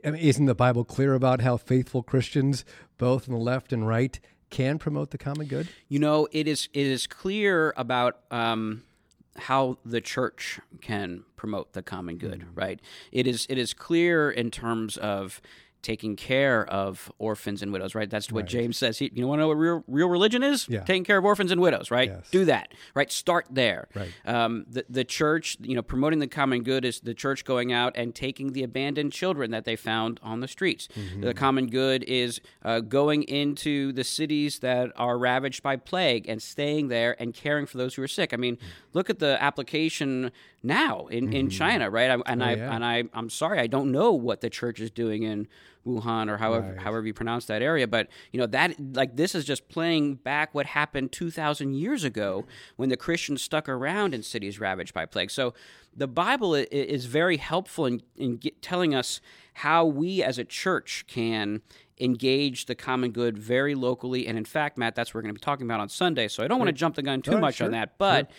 I 0.04 0.10
mean, 0.10 0.20
isn't 0.20 0.46
the 0.46 0.54
Bible 0.54 0.84
clear 0.84 1.14
about 1.14 1.42
how 1.42 1.56
faithful 1.56 2.02
Christians, 2.02 2.64
both 2.98 3.28
on 3.28 3.34
the 3.34 3.40
left 3.40 3.72
and 3.72 3.86
right, 3.86 4.18
can 4.50 4.78
promote 4.80 5.12
the 5.12 5.18
common 5.18 5.46
good? 5.46 5.68
You 5.88 6.00
know, 6.00 6.26
it 6.32 6.48
is 6.48 6.68
it 6.72 6.86
is 6.86 7.06
clear 7.06 7.72
about 7.76 8.18
um, 8.32 8.82
how 9.38 9.78
the 9.84 10.00
church 10.00 10.60
can 10.80 11.24
promote 11.36 11.72
the 11.72 11.82
common 11.82 12.18
good, 12.18 12.40
mm. 12.40 12.46
right? 12.54 12.80
It 13.12 13.26
is 13.26 13.46
it 13.48 13.58
is 13.58 13.74
clear 13.74 14.30
in 14.30 14.50
terms 14.50 14.96
of 14.96 15.40
taking 15.82 16.16
care 16.16 16.66
of 16.66 17.12
orphans 17.18 17.62
and 17.62 17.72
widows, 17.72 17.94
right? 17.94 18.10
That's 18.10 18.32
what 18.32 18.46
James 18.46 18.76
says. 18.76 18.98
He, 18.98 19.10
you 19.14 19.26
want 19.26 19.38
to 19.38 19.42
know 19.42 19.48
what 19.48 19.56
real 19.56 19.84
real 19.86 20.08
religion 20.08 20.42
is? 20.42 20.68
Yeah. 20.68 20.80
Taking 20.80 21.04
care 21.04 21.18
of 21.18 21.24
orphans 21.24 21.52
and 21.52 21.60
widows, 21.60 21.90
right? 21.90 22.08
Yes. 22.08 22.30
Do 22.30 22.44
that, 22.46 22.72
right? 22.94 23.10
Start 23.10 23.46
there. 23.50 23.88
Right. 23.94 24.12
Um, 24.24 24.66
the 24.68 24.84
the 24.88 25.04
church, 25.04 25.56
you 25.60 25.74
know, 25.74 25.82
promoting 25.82 26.18
the 26.18 26.26
common 26.26 26.62
good 26.62 26.84
is 26.84 27.00
the 27.00 27.14
church 27.14 27.44
going 27.44 27.72
out 27.72 27.92
and 27.96 28.14
taking 28.14 28.52
the 28.52 28.62
abandoned 28.62 29.12
children 29.12 29.50
that 29.52 29.64
they 29.64 29.76
found 29.76 30.18
on 30.22 30.40
the 30.40 30.48
streets. 30.48 30.88
The 31.20 31.34
common 31.34 31.68
good 31.68 32.04
is 32.04 32.40
uh, 32.64 32.80
going 32.80 33.22
into 33.24 33.92
the 33.92 34.04
cities 34.04 34.58
that 34.60 34.92
are 34.96 35.18
ravaged 35.18 35.62
by 35.62 35.76
plague 35.76 36.28
and 36.28 36.42
staying 36.42 36.88
there 36.88 37.16
and 37.20 37.32
caring 37.32 37.66
for 37.66 37.78
those 37.78 37.94
who 37.94 38.02
are 38.02 38.08
sick. 38.08 38.32
I 38.32 38.36
mean, 38.36 38.58
look 38.92 39.10
at 39.10 39.18
the 39.18 39.40
application 39.42 40.32
now 40.62 41.06
in, 41.06 41.32
in 41.32 41.48
China, 41.50 41.90
right? 41.90 42.10
I, 42.10 42.18
and 42.26 42.42
I 42.42 42.54
yeah. 42.54 42.74
and 42.74 42.84
I 42.84 43.04
I'm 43.14 43.30
sorry, 43.30 43.60
I 43.60 43.66
don't 43.66 43.92
know 43.92 44.12
what 44.12 44.40
the 44.40 44.50
church 44.50 44.80
is 44.80 44.90
doing 44.90 45.22
in 45.22 45.48
Wuhan 45.86 46.28
or 46.28 46.36
however 46.38 46.72
Right. 46.72 46.78
however 46.78 47.06
you 47.06 47.14
pronounce 47.14 47.46
that 47.46 47.62
area. 47.62 47.86
But 47.86 48.08
you 48.32 48.40
know 48.40 48.46
that 48.46 48.76
like 48.94 49.16
this 49.16 49.34
is 49.34 49.44
just 49.44 49.68
playing 49.68 50.16
back 50.16 50.54
what 50.54 50.66
happened 50.66 51.12
two 51.12 51.30
thousand 51.30 51.74
years 51.74 52.04
ago 52.04 52.44
when 52.76 52.88
the 52.88 52.96
Christians 52.96 53.42
stuck 53.42 53.68
around 53.68 54.14
in 54.14 54.22
cities 54.22 54.58
ravaged 54.58 54.92
by 54.92 55.06
plague. 55.06 55.30
So 55.30 55.54
the 55.94 56.08
Bible 56.08 56.54
is 56.54 57.06
very 57.06 57.38
helpful 57.38 57.86
in, 57.86 58.02
in 58.16 58.36
get, 58.36 58.60
telling 58.60 58.94
us 58.94 59.20
how 59.54 59.86
we 59.86 60.22
as 60.22 60.38
a 60.38 60.44
church 60.44 61.06
can 61.06 61.62
engage 61.98 62.66
the 62.66 62.74
common 62.74 63.10
good 63.10 63.38
very 63.38 63.74
locally. 63.74 64.26
And 64.26 64.36
in 64.36 64.44
fact, 64.44 64.76
Matt, 64.76 64.94
that's 64.94 65.10
what 65.10 65.14
we're 65.14 65.22
going 65.22 65.34
to 65.34 65.40
be 65.40 65.44
talking 65.44 65.66
about 65.66 65.80
on 65.80 65.88
Sunday. 65.88 66.28
So 66.28 66.44
I 66.44 66.48
don't 66.48 66.58
want 66.58 66.68
to 66.68 66.74
jump 66.74 66.96
the 66.96 67.02
gun 67.02 67.22
too 67.22 67.32
right, 67.32 67.40
much 67.40 67.54
sure, 67.56 67.64
on 67.64 67.72
that. 67.72 67.96
But, 67.96 68.30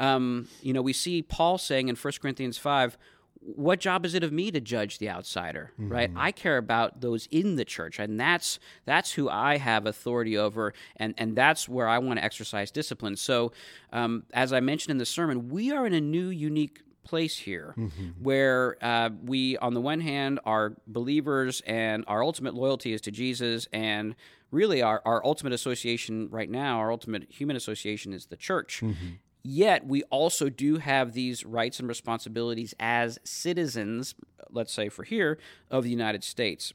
um, 0.00 0.48
you 0.60 0.72
know, 0.72 0.82
we 0.82 0.92
see 0.92 1.22
Paul 1.22 1.58
saying 1.58 1.88
in 1.88 1.94
1 1.94 2.12
Corinthians 2.20 2.58
5, 2.58 2.98
what 3.46 3.78
job 3.78 4.06
is 4.06 4.14
it 4.14 4.24
of 4.24 4.32
me 4.32 4.50
to 4.50 4.60
judge 4.60 4.98
the 4.98 5.08
outsider 5.10 5.70
right? 5.78 6.10
I 6.16 6.32
care 6.32 6.56
about 6.56 7.02
those 7.02 7.28
in 7.30 7.56
the 7.56 7.64
church 7.64 7.98
and 7.98 8.18
that's 8.18 8.58
that's 8.86 9.12
who 9.12 9.28
i 9.28 9.58
have 9.58 9.84
authority 9.86 10.36
over 10.38 10.72
and 10.96 11.14
and 11.18 11.36
that's 11.36 11.68
where 11.68 11.86
i 11.86 11.98
want 11.98 12.18
to 12.18 12.24
exercise 12.24 12.70
discipline. 12.70 13.16
So 13.16 13.52
um, 13.92 14.24
as 14.32 14.52
i 14.52 14.60
mentioned 14.60 14.92
in 14.92 14.98
the 14.98 15.04
sermon 15.06 15.50
we 15.50 15.70
are 15.72 15.86
in 15.86 15.92
a 15.92 16.00
new 16.00 16.28
unique 16.28 16.80
place 17.02 17.36
here 17.36 17.74
where 18.18 18.78
uh, 18.82 19.10
we 19.22 19.58
on 19.58 19.74
the 19.74 19.80
one 19.80 20.00
hand 20.00 20.40
are 20.46 20.72
believers 20.86 21.60
and 21.66 22.02
our 22.08 22.24
ultimate 22.24 22.54
loyalty 22.54 22.94
is 22.94 23.00
to 23.02 23.10
jesus 23.10 23.68
and 23.74 24.14
really 24.50 24.80
our, 24.80 25.02
our 25.04 25.22
ultimate 25.26 25.52
association 25.52 26.28
right 26.30 26.48
now 26.48 26.78
our 26.78 26.90
ultimate 26.90 27.26
human 27.30 27.56
association 27.56 28.14
is 28.14 28.24
the 28.26 28.36
church 28.38 28.82
Yet 29.46 29.86
we 29.86 30.02
also 30.04 30.48
do 30.48 30.78
have 30.78 31.12
these 31.12 31.44
rights 31.44 31.78
and 31.78 31.86
responsibilities 31.86 32.74
as 32.80 33.18
citizens, 33.24 34.14
let's 34.50 34.72
say 34.72 34.88
for 34.88 35.02
here, 35.04 35.38
of 35.70 35.84
the 35.84 35.90
United 35.90 36.24
States. 36.24 36.72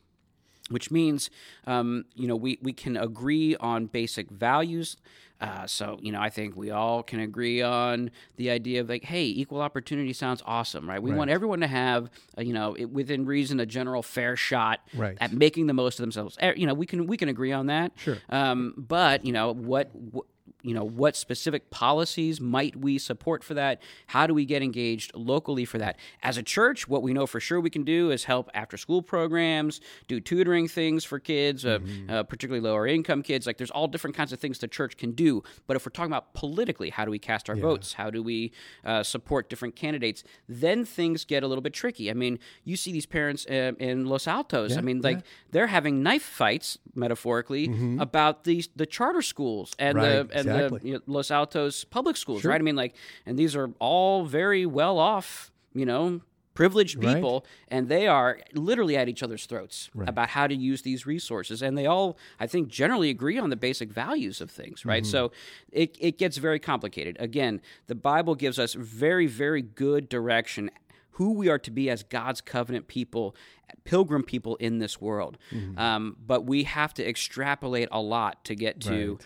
Which 0.69 0.91
means, 0.91 1.31
um, 1.65 2.05
you 2.13 2.27
know, 2.27 2.35
we, 2.35 2.59
we 2.61 2.73
can 2.73 2.95
agree 2.95 3.55
on 3.55 3.87
basic 3.87 4.29
values. 4.29 4.97
Uh, 5.41 5.65
so, 5.65 5.97
you 5.99 6.11
know, 6.11 6.21
I 6.21 6.29
think 6.29 6.55
we 6.55 6.69
all 6.69 7.01
can 7.01 7.21
agree 7.21 7.63
on 7.63 8.11
the 8.35 8.51
idea 8.51 8.81
of 8.81 8.89
like, 8.89 9.03
hey, 9.03 9.23
equal 9.25 9.61
opportunity 9.61 10.13
sounds 10.13 10.43
awesome, 10.45 10.87
right? 10.87 11.01
We 11.01 11.11
want 11.11 11.31
everyone 11.31 11.61
to 11.61 11.67
have, 11.67 12.11
uh, 12.37 12.41
you 12.41 12.53
know, 12.53 12.75
it, 12.75 12.85
within 12.91 13.25
reason, 13.25 13.59
a 13.59 13.65
general 13.65 14.03
fair 14.03 14.35
shot 14.35 14.81
Right. 14.93 15.17
at 15.19 15.33
making 15.33 15.65
the 15.65 15.73
most 15.73 15.97
of 15.97 16.03
themselves. 16.03 16.37
You 16.55 16.67
know, 16.67 16.75
we 16.75 16.85
can 16.85 17.07
we 17.07 17.17
can 17.17 17.29
agree 17.29 17.51
on 17.51 17.65
that. 17.67 17.93
Sure. 17.95 18.17
Um, 18.29 18.75
but 18.77 19.25
you 19.25 19.31
know 19.31 19.53
what, 19.53 19.89
what 19.95 20.25
you 20.61 20.73
know 20.73 20.83
what 20.83 21.15
specific 21.15 21.69
policies 21.69 22.41
might 22.41 22.75
we 22.75 22.97
support 22.97 23.43
for 23.43 23.53
that? 23.53 23.81
How 24.07 24.27
do 24.27 24.33
we 24.33 24.45
get 24.45 24.61
engaged 24.61 25.11
locally 25.15 25.65
for 25.65 25.77
that? 25.77 25.97
As 26.21 26.37
a 26.37 26.43
church, 26.43 26.87
what 26.87 27.01
we 27.01 27.13
know 27.13 27.25
for 27.25 27.39
sure 27.39 27.59
we 27.59 27.69
can 27.69 27.83
do 27.83 28.11
is 28.11 28.25
help 28.25 28.49
after 28.53 28.75
school 28.77 29.01
programs, 29.01 29.79
do 30.07 30.19
tutoring 30.19 30.67
things 30.67 31.03
for 31.05 31.19
kids, 31.19 31.65
uh, 31.65 31.79
uh, 32.09 32.23
particularly 32.23 32.59
lower 32.67 32.85
income 32.87 33.21
kids. 33.23 33.47
Like 33.47 33.57
there's 33.57 33.71
all 33.71 33.87
different 33.87 34.15
kinds 34.15 34.33
of 34.33 34.39
things 34.39 34.59
the 34.59 34.67
church 34.67 34.97
can 34.97 35.11
do. 35.11 35.43
But 35.67 35.77
if 35.77 35.85
we're 35.85 35.91
talking 35.91 36.11
about 36.11 36.33
politically, 36.33 36.89
how 36.89 37.05
do 37.05 37.11
we 37.11 37.19
cast 37.19 37.49
our 37.49 37.55
votes? 37.55 37.93
How 37.93 38.09
do 38.09 38.21
we 38.21 38.51
uh, 38.83 39.03
support 39.03 39.49
different 39.49 39.75
candidates? 39.75 40.23
Then 40.47 40.83
things 40.83 41.23
get 41.25 41.43
a 41.43 41.47
little 41.47 41.61
bit 41.61 41.73
tricky. 41.73 42.09
I 42.09 42.13
mean, 42.13 42.39
you 42.65 42.75
see 42.75 42.91
these 42.91 43.05
parents 43.05 43.45
uh, 43.45 43.73
in 43.79 44.05
Los 44.07 44.27
Altos. 44.27 44.75
I 44.77 44.81
mean, 44.81 45.01
like 45.01 45.19
they're 45.51 45.67
having 45.67 46.03
knife 46.03 46.23
fights, 46.23 46.77
metaphorically, 46.95 47.69
about 47.99 48.43
these 48.43 48.69
the 48.75 48.85
charter 48.85 49.21
schools 49.21 49.73
and 49.79 49.97
Right, 49.97 50.29
the 50.29 50.37
and 50.39 50.48
exactly. 50.55 50.79
the 50.79 50.87
you 50.87 50.93
know, 50.95 51.01
Los 51.07 51.31
Altos 51.31 51.83
public 51.85 52.17
schools, 52.17 52.43
right? 52.45 52.59
I 52.59 52.63
mean, 52.63 52.75
like, 52.75 52.95
and 53.25 53.37
these 53.37 53.55
are 53.55 53.69
all 53.79 54.25
very 54.25 54.65
well 54.65 54.97
off, 54.99 55.51
you 55.73 55.85
know. 55.85 56.21
Privileged 56.55 57.01
Right. 57.01 57.15
people, 57.15 57.45
and 57.69 57.87
they 57.87 58.05
are 58.05 58.37
literally 58.53 58.97
at 58.97 59.07
each 59.07 59.23
other's 59.23 59.45
throats 59.45 59.89
about 60.09 60.27
how 60.29 60.45
to 60.45 60.53
use 60.53 60.81
these 60.81 61.05
resources. 61.05 61.61
And 61.61 61.77
they 61.77 61.85
all, 61.85 62.17
I 62.37 62.47
think, 62.47 62.67
generally 62.67 63.09
agree 63.09 63.37
on 63.37 63.49
the 63.49 63.55
basic 63.55 63.89
values 63.93 64.41
of 64.41 64.51
things, 64.51 64.83
right? 64.83 65.05
So 65.05 65.31
it, 65.71 65.95
it 66.01 66.17
gets 66.17 66.35
very 66.35 66.59
complicated. 66.59 67.15
Again, 67.17 67.61
the 67.87 67.95
Bible 67.95 68.35
gives 68.35 68.59
us 68.59 68.73
very, 68.73 69.25
very 69.25 69.61
good 69.61 70.09
direction 70.09 70.69
who 71.11 71.31
we 71.31 71.47
are 71.47 71.59
to 71.59 71.71
be 71.71 71.89
as 71.89 72.03
God's 72.03 72.41
covenant 72.41 72.87
people, 72.89 73.37
pilgrim 73.85 74.23
people 74.23 74.57
in 74.57 74.79
this 74.79 74.99
world. 74.99 75.37
Um, 75.77 76.17
but 76.25 76.43
we 76.45 76.63
have 76.63 76.93
to 76.95 77.07
extrapolate 77.07 77.87
a 77.89 78.01
lot 78.01 78.43
to 78.45 78.55
get 78.55 78.81
to 78.81 79.17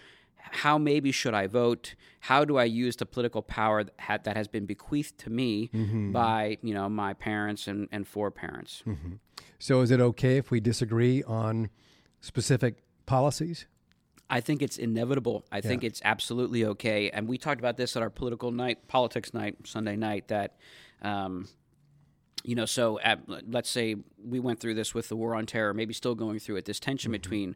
how 0.52 0.78
maybe 0.78 1.12
should 1.12 1.34
I 1.34 1.48
vote? 1.48 1.96
How 2.22 2.46
do 2.46 2.58
I 2.58 2.66
use 2.66 2.96
the 2.96 3.06
political 3.06 3.42
power 3.42 3.84
that, 3.84 3.94
ha- 4.00 4.20
that 4.24 4.38
has 4.38 4.48
been 4.48 4.66
bequeathed 4.66 5.18
to 5.20 5.30
me 5.30 5.70
mm-hmm. 5.74 6.12
by 6.12 6.58
you 6.62 6.74
know 6.74 6.90
my 6.90 7.14
parents 7.14 7.68
and, 7.68 7.88
and 7.92 8.08
foreparents? 8.08 8.84
Mm-hmm. 8.86 9.14
So 9.60 9.82
is 9.82 9.92
it 9.92 10.02
okay 10.02 10.38
if 10.38 10.52
we 10.52 10.60
disagree 10.60 11.24
on 11.24 11.70
specific 12.22 12.84
policies? 13.06 13.66
I 14.30 14.42
think 14.42 14.62
it's 14.62 14.78
inevitable. 14.78 15.46
I 15.52 15.62
think 15.62 15.84
it's 15.84 16.02
absolutely 16.04 16.66
okay. 16.66 17.10
And 17.12 17.28
we 17.28 17.38
talked 17.38 17.60
about 17.60 17.78
this 17.78 17.96
at 17.96 18.02
our 18.02 18.10
political 18.10 18.52
night, 18.52 18.88
politics 18.88 19.34
night, 19.34 19.58
Sunday 19.66 19.96
night. 19.96 20.30
That, 20.30 20.56
um, 21.04 21.48
you 22.44 22.56
know, 22.56 22.66
so 22.66 23.00
at, 23.02 23.20
let's 23.48 23.70
say 23.70 23.96
we 24.18 24.40
went 24.40 24.60
through 24.60 24.74
this 24.74 24.94
with 24.94 25.08
the 25.10 25.16
war 25.16 25.36
on 25.36 25.46
terror, 25.46 25.74
maybe 25.74 25.94
still 25.94 26.16
going 26.16 26.40
through 26.40 26.56
it. 26.56 26.66
This 26.66 26.80
tension 26.80 27.10
mm-hmm. 27.10 27.22
between 27.22 27.56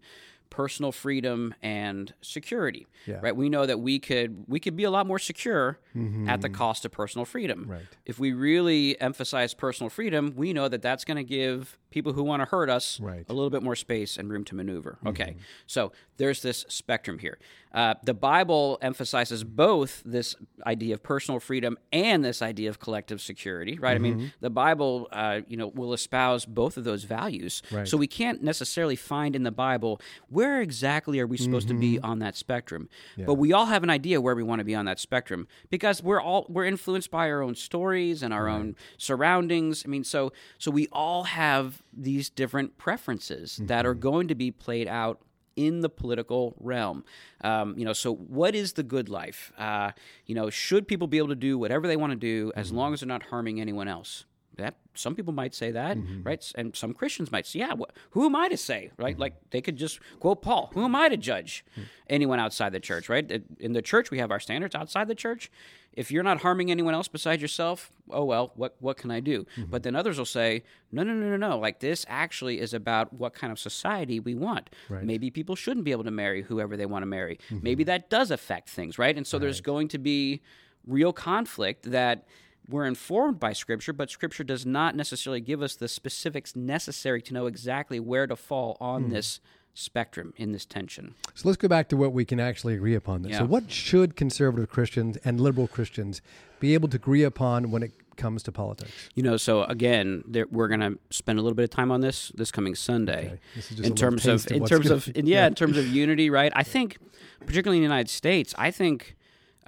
personal 0.50 0.92
freedom 0.92 1.54
and 1.62 2.14
security, 2.22 2.88
Yeah. 3.06 3.20
right? 3.22 3.36
We 3.36 3.50
know 3.50 3.66
that 3.66 3.80
we 3.80 4.00
could 4.00 4.46
we 4.48 4.60
could 4.60 4.76
be 4.76 4.84
a 4.84 4.92
lot 4.92 5.08
more 5.08 5.20
secure 5.20 5.80
mm-hmm, 5.96 6.28
at 6.30 6.42
the 6.42 6.48
mm-hmm. 6.50 6.58
cost 6.58 6.86
of 6.86 6.92
personal 6.92 7.26
freedom. 7.26 7.66
Right. 7.68 7.88
If 8.06 8.20
we 8.20 8.34
really 8.34 9.00
emphasize 9.02 9.54
personal 9.54 9.90
freedom, 9.90 10.34
we 10.36 10.54
know 10.54 10.68
that 10.68 10.82
that's 10.82 11.04
going 11.06 11.18
to 11.18 11.24
give 11.24 11.78
people 11.90 12.14
who 12.14 12.24
want 12.24 12.42
to 12.42 12.46
hurt 12.46 12.70
us 12.70 13.00
Right. 13.00 13.26
a 13.30 13.34
little 13.34 13.50
bit 13.50 13.64
more 13.64 13.76
space 13.76 14.18
and 14.18 14.30
room 14.30 14.44
to 14.46 14.56
maneuver. 14.56 14.98
Mm-hmm. 15.00 15.08
Okay, 15.10 15.36
so 15.66 15.92
there's 16.18 16.42
this 16.42 16.66
spectrum 16.68 17.20
here. 17.20 17.38
Uh, 17.78 17.94
the 18.02 18.14
Bible 18.16 18.80
emphasizes 18.82 19.44
both 19.44 20.02
this 20.04 20.36
idea 20.66 20.96
of 20.96 21.04
personal 21.04 21.40
freedom 21.40 21.78
and 21.94 22.26
this 22.26 22.42
idea 22.42 22.70
of 22.70 22.80
collective 22.80 23.22
security, 23.22 23.78
right? 23.78 23.96
I 23.96 24.00
mean, 24.00 24.34
the 24.40 24.50
Bible, 24.50 25.08
uh, 25.12 25.42
you 25.48 25.58
know, 25.58 25.68
will 25.68 25.94
espouse 25.94 26.44
both 26.44 26.78
of 26.78 26.86
those 26.86 27.04
values. 27.04 27.62
Right. 27.72 27.88
So 27.88 27.96
we 27.96 28.08
can't 28.08 28.42
necessarily 28.42 28.96
find 28.96 29.36
in 29.36 29.44
the 29.44 29.52
Bible 29.52 30.02
where 30.28 30.60
exactly 30.60 31.20
are 31.20 31.28
we 31.28 31.38
supposed 31.38 31.68
to 31.68 31.76
be 31.76 32.00
on 32.00 32.18
that 32.18 32.36
spectrum, 32.36 32.90
but 33.28 33.36
we 33.36 33.54
all 33.54 33.68
have 33.68 33.84
an 33.84 33.92
idea 33.92 34.20
where 34.22 34.34
we 34.34 34.42
want 34.42 34.58
to 34.58 34.66
be 34.66 34.74
on 34.74 34.86
that 34.86 35.00
spectrum 35.00 35.48
because 35.70 36.02
we're 36.02 36.20
all 36.20 36.48
we're 36.50 36.66
influenced 36.66 37.12
by 37.12 37.30
our 37.30 37.44
own 37.44 37.54
stories 37.54 38.24
and 38.24 38.34
our 38.34 38.48
own 38.48 38.76
surroundings. 38.98 39.84
I 39.86 39.90
mean, 39.90 40.04
so 40.04 40.34
so 40.58 40.72
we 40.72 40.88
all 40.92 41.26
have 41.26 41.84
these 41.94 42.32
different 42.32 42.80
preferences 42.80 43.62
that 43.66 43.86
are 43.86 43.94
going 43.94 44.28
to 44.30 44.36
be 44.36 44.50
played 44.50 44.88
out 44.88 45.22
in 45.58 45.82
the 45.82 45.90
political 45.90 46.56
realm. 46.60 47.04
Um, 47.42 47.78
you 47.78 47.84
know, 47.84 47.94
so 47.94 48.16
what 48.16 48.56
is 48.56 48.74
the 48.74 48.84
good 48.84 49.10
life? 49.10 49.52
Uh, 49.58 49.92
you 50.26 50.36
know, 50.36 50.50
should 50.50 50.88
people 50.88 51.08
be 51.08 51.18
able 51.18 51.28
to 51.30 51.36
do 51.36 51.58
whatever 51.58 51.88
they 51.88 51.98
want 51.98 52.12
to 52.12 52.16
do 52.16 52.54
as 52.56 52.72
long 52.72 52.94
as 52.94 53.02
they're 53.02 53.08
not 53.08 53.24
harming 53.24 53.60
anyone 53.60 53.90
else? 53.90 54.24
That 54.58 54.76
some 54.94 55.16
people 55.16 55.34
might 55.34 55.54
say 55.54 55.72
that, 55.72 55.98
mm-hmm. 55.98 56.24
right? 56.24 56.52
And 56.56 56.76
some 56.76 56.94
Christians 56.94 57.32
might 57.32 57.46
say, 57.46 57.60
"Yeah, 57.60 57.76
wh- 57.76 57.92
who 58.12 58.26
am 58.26 58.36
I 58.36 58.50
to 58.50 58.58
say?" 58.58 58.92
Right? 58.98 59.14
Mm-hmm. 59.14 59.22
Like 59.22 59.50
they 59.52 59.62
could 59.62 59.78
just 59.78 60.00
quote 60.20 60.42
Paul, 60.42 60.72
"Who 60.74 60.84
am 60.84 60.96
I 60.96 61.10
to 61.10 61.18
judge 61.18 61.64
mm. 61.78 61.84
anyone 62.10 62.40
outside 62.40 62.72
the 62.74 62.80
church?" 62.80 63.08
Right? 63.10 63.44
In 63.60 63.74
the 63.74 63.82
church, 63.82 64.12
we 64.12 64.18
have 64.20 64.32
our 64.32 64.40
standards. 64.40 64.76
Outside 64.76 65.08
the 65.08 65.16
church, 65.16 65.52
if 65.94 66.12
you're 66.12 66.24
not 66.24 66.42
harming 66.42 66.72
anyone 66.72 66.94
else 66.94 67.08
besides 67.08 67.42
yourself, 67.42 67.92
oh 68.10 68.24
well, 68.24 68.52
what 68.56 68.76
what 68.80 68.98
can 68.98 69.12
I 69.12 69.20
do? 69.20 69.46
Mm-hmm. 69.58 69.72
But 69.72 69.84
then 69.84 69.96
others 69.96 70.18
will 70.18 70.26
say, 70.26 70.64
"No, 70.92 71.04
no, 71.04 71.14
no, 71.14 71.30
no, 71.30 71.38
no. 71.38 71.60
Like 71.60 71.80
this 71.80 72.06
actually 72.10 72.60
is 72.60 72.74
about 72.74 73.14
what 73.14 73.34
kind 73.34 73.52
of 73.52 73.60
society 73.60 74.20
we 74.20 74.36
want. 74.36 74.70
Maybe 74.90 75.30
people 75.30 75.56
shouldn't 75.56 75.86
be 75.86 75.92
able 75.92 76.04
to 76.04 76.12
marry 76.12 76.42
whoever 76.42 76.76
they 76.76 76.86
want 76.86 77.04
to 77.04 77.08
marry. 77.08 77.40
Maybe 77.50 77.84
that 77.86 78.10
does 78.10 78.32
affect 78.32 78.70
things, 78.70 78.98
right? 78.98 79.16
And 79.16 79.26
so 79.26 79.38
there's 79.40 79.62
going 79.62 79.88
to 79.90 79.98
be 79.98 80.42
real 80.88 81.14
conflict 81.14 81.92
that 81.92 82.26
we're 82.70 82.86
informed 82.86 83.40
by 83.40 83.54
Scripture, 83.54 83.94
but 83.94 84.10
Scripture 84.10 84.44
does 84.44 84.66
not 84.66 84.96
necessarily 84.96 85.42
give 85.42 85.62
us 85.62 85.76
the 85.76 85.88
specifics 85.88 86.56
necessary 86.56 87.22
to 87.24 87.34
know 87.34 87.46
exactly 87.46 88.00
where 88.00 88.28
to 88.28 88.36
fall 88.36 88.78
on 88.80 89.10
this 89.10 89.40
spectrum 89.74 90.34
in 90.38 90.52
this 90.52 90.66
tension. 90.66 91.14
So 91.36 91.48
let's 91.48 91.58
go 91.58 91.68
back 91.68 91.88
to 91.90 91.98
what 91.98 92.12
we 92.12 92.26
can 92.26 92.40
actually 92.40 92.74
agree 92.74 92.96
upon. 92.96 93.22
Then. 93.22 93.34
So, 93.34 93.46
what 93.46 93.72
should 93.72 94.16
conservative 94.16 94.70
Christians 94.70 95.18
and 95.24 95.40
liberal 95.40 95.68
Christians 95.68 96.22
be 96.60 96.74
able 96.74 96.90
to 96.90 96.98
agree 96.98 97.24
upon 97.24 97.70
when 97.72 97.84
it 97.84 97.92
comes 98.18 98.42
to 98.44 98.52
politics? 98.52 98.92
You 99.14 99.24
know, 99.24 99.38
so 99.38 99.64
again, 99.64 100.24
there, 100.28 100.48
we're 100.52 100.68
going 100.68 100.80
to 100.80 100.98
spend 101.12 101.38
a 101.38 101.42
little 101.44 101.56
bit 101.56 101.64
of 101.64 101.70
time 101.70 101.92
on 101.92 102.02
this 102.02 102.30
this 102.36 102.52
coming 102.52 102.76
Sunday. 102.76 103.28
Okay. 103.28 103.40
This 103.56 103.72
is 103.72 103.78
just 103.78 103.88
in 103.88 103.94
a 103.94 103.96
terms 103.96 104.26
of 104.26 104.52
in 104.52 104.66
terms 104.66 104.90
of 104.90 105.10
in- 105.16 105.26
yeah, 105.28 105.48
in 105.48 105.56
terms 105.62 105.78
of 105.78 105.88
unity, 105.88 106.30
right? 106.30 106.52
I 106.56 106.64
think, 106.64 106.98
particularly 107.46 107.78
in 107.78 107.84
the 107.84 107.88
United 107.88 108.10
States, 108.10 108.56
I 108.58 108.72
think 108.72 109.16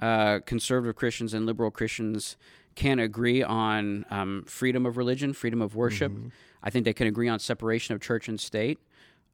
uh, 0.00 0.40
conservative 0.44 0.96
Christians 0.96 1.32
and 1.34 1.46
liberal 1.46 1.70
Christians 1.70 2.36
can 2.74 2.98
agree 2.98 3.42
on 3.42 4.04
um, 4.10 4.44
freedom 4.46 4.86
of 4.86 4.96
religion, 4.96 5.32
freedom 5.32 5.60
of 5.60 5.74
worship. 5.74 6.12
Mm-hmm. 6.12 6.28
I 6.62 6.70
think 6.70 6.84
they 6.84 6.92
can 6.92 7.06
agree 7.06 7.28
on 7.28 7.38
separation 7.38 7.94
of 7.94 8.00
church 8.00 8.28
and 8.28 8.38
state. 8.40 8.78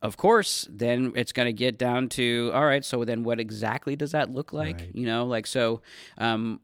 Of 0.02 0.16
course, 0.18 0.68
then 0.70 1.12
it's 1.16 1.32
going 1.32 1.46
to 1.46 1.54
get 1.54 1.78
down 1.78 2.10
to 2.10 2.50
all 2.54 2.66
right. 2.66 2.84
So 2.84 3.04
then, 3.04 3.24
what 3.24 3.40
exactly 3.40 3.96
does 3.96 4.12
that 4.12 4.30
look 4.30 4.52
like? 4.52 4.76
Right. 4.76 4.90
You 4.94 5.06
know, 5.06 5.24
like 5.24 5.46
so. 5.46 5.80
Um, 6.18 6.60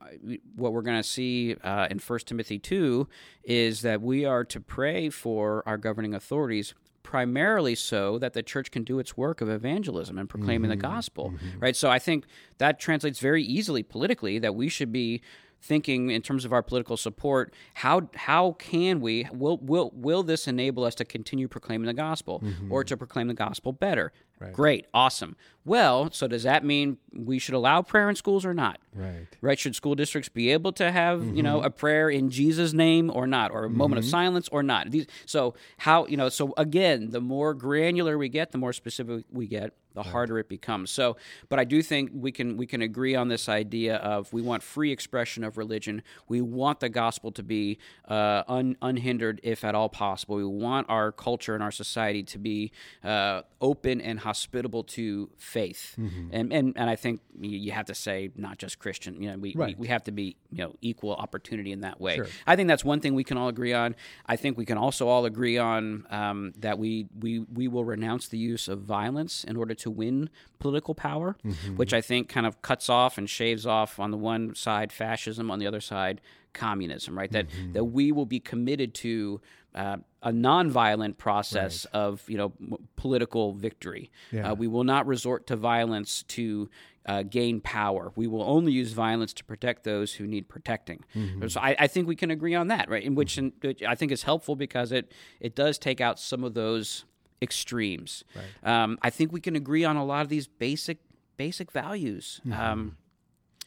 what 0.54 0.72
we're 0.74 0.82
going 0.82 1.02
to 1.02 1.08
see 1.08 1.56
uh, 1.64 1.88
in 1.90 1.98
First 1.98 2.26
Timothy 2.28 2.58
two 2.58 3.08
is 3.42 3.80
that 3.82 4.02
we 4.02 4.26
are 4.26 4.44
to 4.44 4.60
pray 4.60 5.08
for 5.08 5.62
our 5.66 5.78
governing 5.78 6.14
authorities 6.14 6.74
primarily 7.02 7.74
so 7.74 8.18
that 8.18 8.32
the 8.34 8.42
church 8.42 8.70
can 8.70 8.84
do 8.84 8.98
its 8.98 9.16
work 9.16 9.40
of 9.40 9.48
evangelism 9.48 10.18
and 10.18 10.28
proclaiming 10.28 10.70
Mm-hmm. 10.70 10.78
the 10.80 10.88
gospel, 10.88 11.34
right? 11.58 11.74
So 11.74 11.90
I 11.90 11.98
think 11.98 12.26
that 12.58 12.78
translates 12.78 13.18
very 13.18 13.42
easily 13.42 13.82
politically 13.82 14.38
that 14.40 14.54
we 14.54 14.68
should 14.68 14.92
be 14.92 15.20
thinking 15.62 16.10
in 16.10 16.20
terms 16.22 16.44
of 16.44 16.52
our 16.52 16.62
political 16.62 16.96
support 16.96 17.54
how 17.74 18.08
how 18.14 18.52
can 18.52 19.00
we 19.00 19.26
will 19.32 19.58
will 19.58 19.92
will 19.94 20.22
this 20.22 20.48
enable 20.48 20.84
us 20.84 20.94
to 20.96 21.04
continue 21.04 21.46
proclaiming 21.48 21.86
the 21.86 21.94
gospel 21.94 22.42
or 22.68 22.82
mm-hmm. 22.82 22.88
to 22.88 22.96
proclaim 22.96 23.28
the 23.28 23.34
gospel 23.34 23.72
better? 23.72 24.12
Great. 24.52 24.86
Awesome. 24.92 25.36
Well 25.64 26.10
so 26.10 26.26
does 26.26 26.42
that 26.42 26.64
mean 26.64 26.98
we 27.14 27.38
should 27.38 27.54
allow 27.54 27.80
prayer 27.80 28.10
in 28.10 28.16
schools 28.16 28.44
or 28.44 28.52
not? 28.52 28.80
Right. 28.92 29.28
right. 29.40 29.58
Should 29.58 29.76
school 29.76 29.94
districts 29.94 30.28
be 30.28 30.50
able 30.50 30.72
to 30.72 30.90
have 30.90 31.24
you 31.24 31.44
know 31.44 31.58
mm-hmm. 31.58 31.66
a 31.66 31.70
prayer 31.70 32.10
in 32.10 32.28
jesus 32.30 32.72
name 32.72 33.10
or 33.14 33.28
not 33.28 33.52
or 33.52 33.64
a 33.64 33.70
moment 33.70 33.98
of 33.98 34.04
mm-hmm. 34.04 34.10
silence 34.10 34.48
or 34.50 34.64
not? 34.64 34.90
These, 34.90 35.06
so 35.26 35.54
how 35.78 36.06
you 36.06 36.16
know 36.16 36.28
so 36.28 36.54
again 36.56 37.10
the 37.10 37.20
more 37.20 37.54
granular 37.54 38.18
we 38.18 38.28
get 38.28 38.50
the 38.50 38.58
more 38.58 38.72
specific 38.72 39.24
we 39.30 39.46
get 39.46 39.72
the 39.94 40.02
harder 40.02 40.38
it 40.38 40.48
becomes. 40.48 40.90
So 40.90 41.16
but 41.48 41.58
i 41.58 41.64
do 41.64 41.82
think 41.82 42.10
we 42.14 42.32
can 42.32 42.56
we 42.56 42.66
can 42.66 42.82
agree 42.82 43.14
on 43.14 43.28
this 43.28 43.48
idea 43.48 43.96
of 43.96 44.32
we 44.32 44.42
want 44.42 44.62
free 44.62 44.90
expression 44.92 45.44
of 45.44 45.56
religion. 45.58 46.02
We 46.28 46.40
want 46.40 46.80
the 46.80 46.88
gospel 46.88 47.30
to 47.32 47.42
be 47.42 47.78
uh, 48.08 48.42
un, 48.48 48.76
unhindered 48.82 49.40
if 49.42 49.64
at 49.64 49.74
all 49.74 49.88
possible. 49.88 50.36
We 50.36 50.44
want 50.44 50.88
our 50.88 51.12
culture 51.12 51.54
and 51.54 51.62
our 51.62 51.70
society 51.70 52.22
to 52.24 52.38
be 52.38 52.72
uh, 53.04 53.42
open 53.60 54.00
and 54.00 54.18
hospitable 54.20 54.84
to 54.84 55.30
faith. 55.36 55.94
And, 56.32 56.52
and 56.52 56.72
and 56.76 56.90
i 56.90 56.96
think 56.96 57.20
you 57.40 57.50
you 57.58 57.72
have 57.72 57.86
to 57.86 57.94
say 57.94 58.30
not 58.36 58.58
just 58.58 58.78
christian 58.78 59.22
you 59.22 59.30
know 59.30 59.36
we, 59.38 59.54
Right. 59.54 59.76
we, 59.78 59.82
we 59.82 59.88
have 59.88 60.04
to 60.04 60.12
be 60.12 60.36
you 60.50 60.58
know 60.64 60.74
equal 60.80 61.14
opportunity 61.14 61.72
in 61.72 61.80
that 61.80 62.00
way. 62.00 62.16
Sure. 62.16 62.26
i 62.46 62.56
think 62.56 62.68
that's 62.68 62.84
one 62.84 63.00
thing 63.00 63.14
we 63.14 63.24
can 63.24 63.36
all 63.38 63.48
agree 63.48 63.72
on. 63.72 63.94
I 64.26 64.36
think 64.36 64.56
we 64.58 64.64
can 64.64 64.78
also 64.78 65.08
all 65.08 65.24
agree 65.32 65.58
on 65.58 66.06
um, 66.10 66.38
that 66.58 66.78
we, 66.78 67.06
we 67.24 67.30
we 67.58 67.68
will 67.68 67.84
renounce 67.84 68.24
the 68.28 68.38
use 68.38 68.64
of 68.68 68.78
violence 68.98 69.34
in 69.50 69.56
order 69.56 69.74
to 69.81 69.81
win 69.90 70.28
political 70.58 70.94
power 70.94 71.36
Mm-hmm. 71.44 71.76
which 71.76 71.92
i 71.92 72.00
think 72.00 72.28
kind 72.28 72.46
of 72.46 72.60
cuts 72.62 72.88
off 72.88 73.18
and 73.18 73.28
shaves 73.28 73.66
off 73.66 73.98
on 74.00 74.10
the 74.10 74.16
one 74.16 74.54
side 74.54 74.92
fascism 74.92 75.50
on 75.50 75.58
the 75.58 75.66
other 75.66 75.80
side 75.80 76.20
communism 76.52 77.16
right 77.18 77.32
that 77.32 77.48
Mm-hmm. 77.48 77.72
that 77.72 77.84
we 77.84 78.12
will 78.12 78.26
be 78.26 78.40
committed 78.40 78.94
to 78.94 79.40
uh, 79.74 79.96
a 80.22 80.30
nonviolent 80.30 81.16
process 81.16 81.86
of 81.94 82.22
you 82.28 82.36
know 82.36 82.52
m- 82.60 82.76
political 82.96 83.54
victory. 83.54 84.10
Yeah. 84.30 84.50
Uh, 84.52 84.54
we 84.54 84.68
will 84.68 84.84
not 84.84 85.06
resort 85.06 85.46
to 85.46 85.56
violence 85.56 86.22
to 86.24 86.68
uh, 87.06 87.22
gain 87.22 87.58
power. 87.62 88.12
We 88.14 88.26
will 88.26 88.42
only 88.42 88.70
use 88.72 88.92
violence 88.92 89.32
to 89.32 89.44
protect 89.44 89.84
those 89.84 90.12
who 90.14 90.26
need 90.26 90.46
protecting. 90.46 91.02
Mm-hmm. 91.16 91.48
So 91.48 91.58
I, 91.58 91.74
I 91.78 91.86
think 91.86 92.06
we 92.06 92.14
can 92.16 92.30
agree 92.30 92.54
on 92.54 92.68
that, 92.68 92.90
right? 92.90 93.02
In 93.02 93.14
which, 93.14 93.38
in, 93.38 93.52
which 93.62 93.82
I 93.82 93.94
think 93.94 94.12
is 94.12 94.24
helpful 94.24 94.56
because 94.56 94.92
it 94.92 95.10
it 95.40 95.56
does 95.56 95.78
take 95.78 96.02
out 96.02 96.20
some 96.20 96.44
of 96.44 96.52
those 96.52 97.06
extremes. 97.42 98.24
Um, 98.62 98.98
I 99.02 99.10
think 99.10 99.32
we 99.32 99.40
can 99.40 99.56
agree 99.56 99.84
on 99.84 99.96
a 99.96 100.04
lot 100.04 100.22
of 100.22 100.28
these 100.30 100.46
basic 100.46 100.98
basic 101.36 101.72
values. 101.72 102.40
Um, 102.52 102.96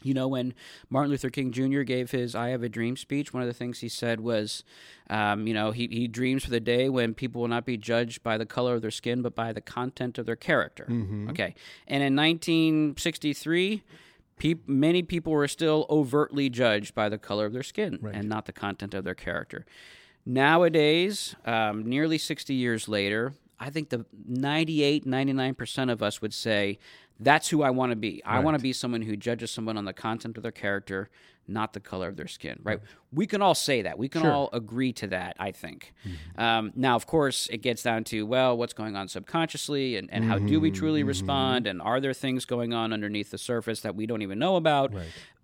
you 0.02 0.14
know, 0.14 0.28
when 0.28 0.54
Martin 0.90 1.10
Luther 1.10 1.30
King 1.30 1.50
Jr. 1.52 1.82
gave 1.82 2.10
his 2.10 2.34
"I 2.34 2.48
Have 2.50 2.62
a 2.62 2.68
Dream" 2.68 2.96
speech, 2.96 3.32
one 3.34 3.42
of 3.42 3.48
the 3.48 3.54
things 3.54 3.80
he 3.80 3.88
said 3.88 4.20
was, 4.20 4.62
um, 5.10 5.46
you 5.46 5.54
know, 5.54 5.72
he, 5.72 5.88
he 5.88 6.06
dreams 6.06 6.44
for 6.44 6.50
the 6.50 6.60
day 6.60 6.88
when 6.88 7.12
people 7.14 7.40
will 7.40 7.48
not 7.48 7.64
be 7.64 7.76
judged 7.76 8.22
by 8.22 8.38
the 8.38 8.46
color 8.46 8.74
of 8.74 8.82
their 8.82 8.90
skin, 8.90 9.22
but 9.22 9.34
by 9.34 9.52
the 9.52 9.60
content 9.60 10.16
of 10.18 10.26
their 10.26 10.36
character. 10.36 10.84
Okay, 11.30 11.54
and 11.88 12.02
in 12.02 12.14
1963. 12.16 13.82
Peop 14.38 14.68
many 14.68 15.02
people 15.02 15.32
were 15.32 15.48
still 15.48 15.86
overtly 15.88 16.50
judged 16.50 16.94
by 16.94 17.08
the 17.08 17.16
color 17.16 17.46
of 17.46 17.54
their 17.54 17.62
skin 17.62 17.98
and 18.14 18.28
not 18.28 18.44
the 18.44 18.52
content 18.52 18.92
of 18.92 19.02
their 19.02 19.14
character. 19.14 19.64
Nowadays, 20.26 21.34
um, 21.46 21.86
nearly 21.88 22.18
60 22.18 22.52
years 22.52 22.86
later, 22.86 23.32
I 23.58 23.70
think 23.70 23.88
the 23.88 24.04
98, 24.26 25.06
99% 25.06 25.90
of 25.90 26.02
us 26.02 26.20
would 26.20 26.34
say, 26.34 26.78
that's 27.18 27.48
who 27.48 27.62
I 27.62 27.70
want 27.70 27.90
to 27.92 27.96
be. 27.96 28.22
I 28.24 28.40
want 28.40 28.58
to 28.58 28.62
be 28.62 28.72
someone 28.72 29.02
who 29.02 29.16
judges 29.16 29.50
someone 29.50 29.78
on 29.78 29.86
the 29.86 29.94
content 29.94 30.36
of 30.36 30.42
their 30.42 30.52
character, 30.52 31.08
not 31.48 31.72
the 31.72 31.80
color 31.80 32.08
of 32.08 32.16
their 32.16 32.26
skin, 32.26 32.58
right? 32.62 32.80
We 33.12 33.26
can 33.26 33.40
all 33.40 33.54
say 33.54 33.82
that. 33.82 33.96
We 33.98 34.08
can 34.08 34.26
all 34.26 34.50
agree 34.52 34.92
to 34.94 35.06
that, 35.08 35.36
I 35.38 35.52
think. 35.52 35.94
Mm-hmm. 36.04 36.40
Um, 36.40 36.72
now, 36.74 36.94
of 36.94 37.06
course, 37.06 37.46
it 37.50 37.58
gets 37.58 37.82
down 37.82 38.04
to, 38.04 38.26
well, 38.26 38.56
what's 38.56 38.74
going 38.74 38.96
on 38.96 39.08
subconsciously 39.08 39.96
and, 39.96 40.12
and 40.12 40.24
how 40.24 40.38
do 40.38 40.60
we 40.60 40.70
mm-hmm. 40.70 40.78
truly 40.78 41.00
mm-hmm. 41.00 41.08
respond? 41.08 41.66
And 41.66 41.80
are 41.80 42.00
there 42.00 42.12
things 42.12 42.44
going 42.44 42.74
on 42.74 42.92
underneath 42.92 43.30
the 43.30 43.38
surface 43.38 43.80
that 43.80 43.94
we 43.94 44.06
don't 44.06 44.22
even 44.22 44.38
know 44.38 44.56
about? 44.56 44.92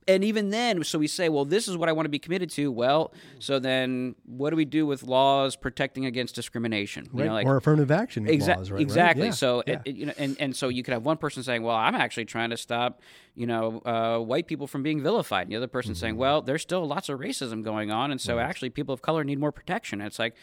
And 0.08 0.24
even 0.24 0.50
then, 0.50 0.82
so 0.84 0.98
we 0.98 1.06
say, 1.06 1.28
well, 1.28 1.44
this 1.44 1.68
is 1.68 1.76
what 1.76 1.88
I 1.88 1.92
want 1.92 2.06
to 2.06 2.10
be 2.10 2.18
committed 2.18 2.50
to. 2.50 2.70
Well, 2.70 3.12
so 3.38 3.58
then 3.58 4.14
what 4.26 4.50
do 4.50 4.56
we 4.56 4.64
do 4.64 4.84
with 4.86 5.02
laws 5.02 5.56
protecting 5.56 6.06
against 6.06 6.34
discrimination? 6.34 7.08
You 7.12 7.20
Right. 7.20 7.26
know, 7.26 7.32
like 7.34 7.46
or 7.46 7.56
affirmative 7.56 7.90
action 7.90 8.26
Exa- 8.26 8.56
laws, 8.56 8.70
right? 8.70 8.80
exactly. 8.80 9.22
Right? 9.22 9.26
Yeah. 9.28 9.32
So, 9.32 9.62
yeah. 9.66 9.80
it, 9.84 9.94
you 9.96 10.06
know, 10.06 10.12
and, 10.18 10.36
and 10.40 10.56
so 10.56 10.68
you 10.68 10.82
could 10.82 10.92
have 10.92 11.04
one 11.04 11.16
person 11.18 11.42
saying, 11.42 11.62
"Well, 11.62 11.76
I'm 11.76 11.94
actually 11.94 12.24
trying 12.24 12.50
to 12.50 12.56
stop, 12.56 13.00
you 13.34 13.46
know, 13.46 13.80
uh, 13.84 14.18
white 14.18 14.46
people 14.46 14.66
from 14.66 14.82
being 14.82 15.02
vilified." 15.02 15.42
And 15.46 15.52
the 15.52 15.56
other 15.56 15.66
person 15.68 15.94
saying, 15.94 16.14
Mm-hmm. 16.14 16.20
"Well, 16.20 16.42
there's 16.42 16.62
still 16.62 16.86
lots 16.86 17.08
of 17.08 17.18
racism 17.20 17.62
going 17.62 17.90
on, 17.90 18.10
and 18.10 18.20
so 18.20 18.38
actually 18.38 18.70
people 18.70 18.92
of 18.92 19.02
color 19.02 19.24
need 19.24 19.38
more 19.38 19.52
protection." 19.52 20.00
And 20.00 20.06
it's 20.06 20.18
like. 20.18 20.34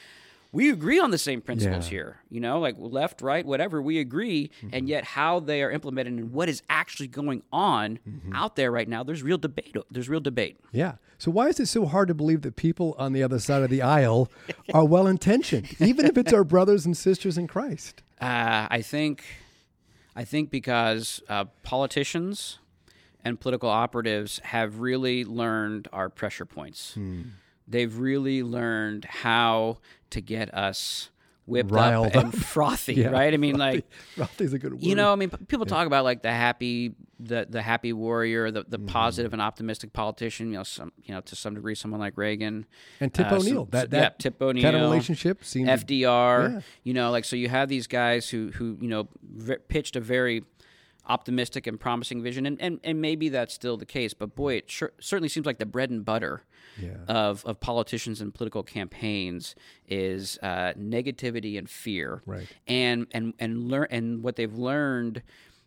We 0.52 0.72
agree 0.72 1.00
on 1.00 1.12
the 1.12 1.18
same 1.20 1.42
principles 1.42 1.86
Yeah. 1.86 1.90
here, 1.92 2.18
you 2.30 2.40
know, 2.40 2.60
like 2.60 2.76
left, 2.80 3.22
right, 3.22 3.46
whatever. 3.46 3.82
We 3.82 4.00
agree, 4.00 4.50
Mm-hmm. 4.62 4.70
and 4.74 4.90
yet 4.90 5.04
how 5.04 5.40
they 5.40 5.62
are 5.62 5.70
implemented 5.70 6.14
and 6.14 6.32
what 6.34 6.50
is 6.50 6.64
actually 6.70 7.08
going 7.08 7.44
on 7.54 8.00
Mm-hmm. 8.08 8.34
out 8.34 8.56
there 8.56 8.72
right 8.72 8.88
now. 8.90 9.04
There's 9.04 9.22
real 9.22 9.38
debate. 9.38 9.76
There's 9.92 10.10
real 10.10 10.20
debate. 10.22 10.58
Yeah. 10.72 10.94
So 11.20 11.30
why 11.30 11.50
is 11.50 11.60
it 11.60 11.68
so 11.68 11.86
hard 11.86 12.08
to 12.08 12.14
believe 12.16 12.42
that 12.44 12.56
people 12.56 12.96
on 12.98 13.14
the 13.14 13.22
other 13.22 13.40
side 13.40 13.62
of 13.62 13.70
the 13.70 13.82
aisle 13.84 14.32
are 14.74 14.86
well 14.86 15.06
intentioned, 15.06 15.76
even 15.80 16.06
if 16.06 16.18
it's 16.18 16.34
our 16.34 16.44
brothers 16.44 16.86
and 16.86 16.98
sisters 16.98 17.38
in 17.38 17.46
Christ? 17.46 18.02
Uh, 18.20 18.68
I 18.72 18.82
think, 18.82 19.24
I 20.16 20.24
think 20.24 20.50
because 20.50 21.22
uh, 21.30 21.46
politicians 21.64 22.58
and 23.24 23.40
political 23.40 23.70
operatives 23.70 24.40
have 24.46 24.80
really 24.80 25.24
learned 25.26 25.88
our 25.94 26.10
pressure 26.10 26.46
points. 26.46 26.94
Hmm. 26.96 27.22
They've 27.70 27.96
really 27.98 28.42
learned 28.44 29.06
how 29.06 29.78
to 30.10 30.22
get 30.22 30.54
us 30.54 31.10
whipped 31.46 31.72
Riled 31.72 32.08
up 32.08 32.16
and 32.16 32.34
up. 32.34 32.36
frothy, 32.40 32.94
Yeah, 32.96 33.08
right? 33.10 33.34
I 33.34 33.38
mean, 33.38 33.58
like 33.58 33.84
Rothy's 34.18 34.54
a 34.54 34.60
good 34.60 34.74
word. 34.74 34.84
you 34.84 34.94
know, 34.96 35.12
I 35.12 35.16
mean, 35.16 35.30
people 35.48 35.66
talk 35.66 35.88
about 35.88 36.04
like 36.04 36.22
the 36.22 36.32
happy, 36.32 36.94
the 37.20 37.48
the 37.50 37.62
happy 37.62 37.92
warrior, 37.94 38.52
the, 38.52 38.66
the 38.68 38.78
Mm-hmm. 38.78 38.88
positive 38.88 39.34
and 39.34 39.42
optimistic 39.42 39.92
politician. 39.94 40.48
You 40.52 40.58
know, 40.60 40.64
some 40.64 40.92
you 41.04 41.14
know 41.14 41.22
to 41.22 41.36
some 41.36 41.56
degree, 41.56 41.74
someone 41.76 42.00
like 42.00 42.18
Reagan 42.18 42.66
and 43.00 43.12
Tip 43.14 43.28
uh, 43.28 43.30
some- 43.30 43.40
O'Neill. 43.40 43.66
That, 43.72 43.92
yeah, 43.92 44.00
that 44.02 44.20
Tip 44.20 44.40
kind 44.40 44.58
of 44.60 44.66
O'Neill, 44.66 44.82
relationship 44.82 45.44
seemed 45.44 45.70
FDR. 45.70 46.54
Yeah. 46.54 46.62
You 46.84 46.94
know, 46.94 47.10
like 47.12 47.26
so 47.26 47.36
you 47.36 47.50
have 47.50 47.68
these 47.70 47.88
guys 47.88 48.30
who 48.30 48.52
who 48.52 48.78
you 48.80 48.88
know 48.88 49.08
v- 49.24 49.58
pitched 49.68 49.96
a 49.96 50.00
very 50.00 50.44
optimistic 51.10 51.68
and 51.68 51.80
promising 51.80 52.22
vision, 52.24 52.46
and, 52.46 52.62
and 52.62 52.80
and 52.84 53.02
maybe 53.02 53.28
that's 53.30 53.54
still 53.54 53.76
the 53.78 53.86
case. 53.86 54.14
But 54.14 54.36
boy, 54.36 54.56
it 54.56 54.70
sure, 54.72 54.92
certainly 55.00 55.28
seems 55.30 55.46
like 55.46 55.58
the 55.58 55.66
bread 55.66 55.90
and 55.90 56.06
butter 56.06 56.44
Yeah. 56.80 56.98
of 57.08 57.44
of 57.46 57.60
politicians 57.60 58.22
and 58.22 58.34
political 58.34 58.64
campaigns 58.64 59.56
is 59.88 60.38
uh, 60.42 60.74
negativity 60.78 61.58
and 61.58 61.70
fear. 61.70 62.22
Right. 62.26 62.48
And 62.68 63.08
and 63.12 63.34
and 63.40 63.70
learn 63.70 63.88
and 63.90 64.24
what 64.24 64.36
they've 64.38 64.54
learned 64.54 65.24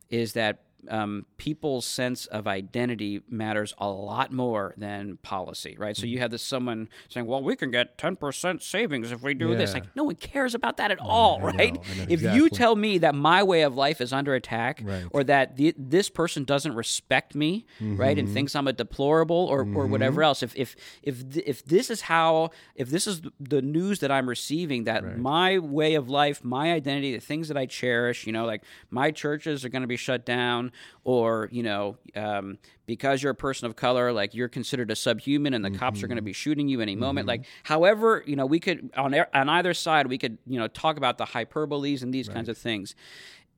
is 0.09 0.33
that 0.35 0.62
um, 0.88 1.27
people's 1.37 1.87
sense 1.87 2.27
of 2.27 2.47
identity 2.47 3.23
matters 3.29 3.73
a 3.79 3.88
lot 3.88 4.33
more 4.33 4.75
than 4.77 5.16
policy, 5.23 5.77
right? 5.79 5.95
Mm-hmm. 5.95 6.01
So 6.01 6.07
you 6.07 6.18
have 6.18 6.31
this 6.31 6.42
someone 6.42 6.88
saying, 7.09 7.27
"Well, 7.27 7.42
we 7.42 7.55
can 7.57 7.71
get 7.71 7.97
ten 7.99 8.16
percent 8.16 8.62
savings 8.62 9.12
if 9.12 9.23
we 9.23 9.35
do 9.35 9.55
this." 9.57 9.75
Like, 9.75 9.95
no 9.97 10.05
one 10.05 10.16
cares 10.16 10.55
about 10.55 10.77
that 10.79 10.90
at 10.90 10.99
all, 11.01 11.38
I 11.40 11.45
right? 11.45 11.79
I 11.79 11.95
know, 11.99 12.07
if 12.09 12.23
you 12.23 12.49
tell 12.49 12.75
me 12.77 12.99
that 12.99 13.14
my 13.14 13.42
way 13.42 13.62
of 13.62 13.77
life 13.77 14.01
is 14.01 14.12
under 14.12 14.35
attack, 14.35 14.81
Right. 14.83 15.05
or 15.11 15.23
that 15.25 15.57
the, 15.57 15.75
this 15.79 16.09
person 16.11 16.45
doesn't 16.45 16.75
respect 16.75 17.35
me, 17.35 17.64
right, 17.81 18.16
Mm-hmm. 18.16 18.27
and 18.27 18.29
thinks 18.29 18.57
I'm 18.57 18.66
a 18.68 18.73
deplorable, 18.73 19.47
or, 19.51 19.61
or 19.61 19.87
whatever 19.87 20.23
else, 20.23 20.42
if 20.42 20.53
if 20.57 20.75
if 21.03 21.23
if 21.47 21.64
this 21.64 21.90
is 21.90 22.03
how, 22.03 22.51
if 22.75 22.90
this 22.90 23.07
is 23.07 23.23
the 23.38 23.62
news 23.62 24.01
that 24.01 24.11
I'm 24.11 24.29
receiving, 24.29 24.85
that 24.85 25.18
my 25.18 25.59
way 25.59 25.95
of 25.95 26.09
life, 26.11 26.42
my 26.45 26.73
identity, 26.73 27.12
the 27.14 27.21
things 27.21 27.49
that 27.49 27.57
I 27.57 27.66
cherish, 27.66 28.27
you 28.27 28.33
know, 28.33 28.45
like 28.47 28.62
my 28.90 29.11
churches 29.12 29.64
are 29.64 29.68
going 29.68 29.83
to 29.83 29.88
be 29.88 29.97
shut 29.97 30.27
down, 30.27 30.71
or 31.04 31.48
you 31.52 31.62
know, 31.62 31.96
um, 32.16 32.58
because 32.87 33.22
you're 33.22 33.32
a 33.32 33.35
person 33.35 33.66
of 33.66 33.76
color, 33.76 34.12
like 34.12 34.35
you're 34.35 34.48
considered 34.48 34.90
a 34.90 34.96
subhuman, 34.96 35.54
and 35.54 35.64
the 35.64 35.70
cops 35.70 36.02
are 36.02 36.06
going 36.08 36.16
to 36.16 36.22
be 36.22 36.32
shooting 36.32 36.68
you 36.68 36.80
any 36.80 36.96
moment. 36.96 37.26
Like, 37.26 37.44
however, 37.64 38.22
you 38.26 38.37
know, 38.37 38.46
we 38.46 38.61
could 38.61 38.90
on 38.96 39.14
on 39.35 39.48
either 39.48 39.74
side, 39.74 40.06
we 40.08 40.18
could 40.18 40.38
you 40.46 40.58
know 40.58 40.68
talk 40.68 40.96
about 40.96 41.18
the 41.18 41.24
hyperboles 41.26 42.02
and 42.02 42.12
these 42.12 42.28
kinds 42.28 42.48
of 42.48 42.58
things. 42.58 42.94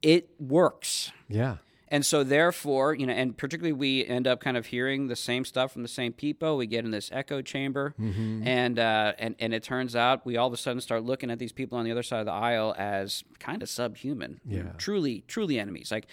It 0.02 0.28
works. 0.38 1.12
Yeah. 1.28 1.56
And 1.88 2.04
so, 2.04 2.24
therefore, 2.24 2.94
you 2.94 3.06
know, 3.06 3.12
and 3.12 3.36
particularly 3.36 3.72
we 3.72 4.04
end 4.04 4.26
up 4.26 4.40
kind 4.40 4.56
of 4.56 4.66
hearing 4.66 5.06
the 5.06 5.14
same 5.14 5.44
stuff 5.44 5.72
from 5.72 5.82
the 5.82 5.88
same 5.88 6.12
people. 6.12 6.56
We 6.56 6.66
get 6.66 6.84
in 6.84 6.90
this 6.90 7.08
echo 7.12 7.40
chamber, 7.40 7.94
and 7.98 8.78
uh, 8.78 9.12
and 9.18 9.36
and 9.38 9.54
it 9.54 9.62
turns 9.62 9.94
out 9.94 10.26
we 10.26 10.36
all 10.36 10.48
of 10.48 10.52
a 10.52 10.56
sudden 10.56 10.80
start 10.80 11.04
looking 11.04 11.30
at 11.30 11.38
these 11.38 11.52
people 11.52 11.78
on 11.78 11.84
the 11.84 11.92
other 11.92 12.02
side 12.02 12.20
of 12.20 12.26
the 12.26 12.32
aisle 12.32 12.74
as 12.76 13.22
kind 13.38 13.62
of 13.62 13.68
subhuman, 13.68 14.40
Yeah. 14.46 14.72
truly, 14.76 15.24
truly 15.28 15.60
enemies. 15.60 15.92
Like 15.92 16.06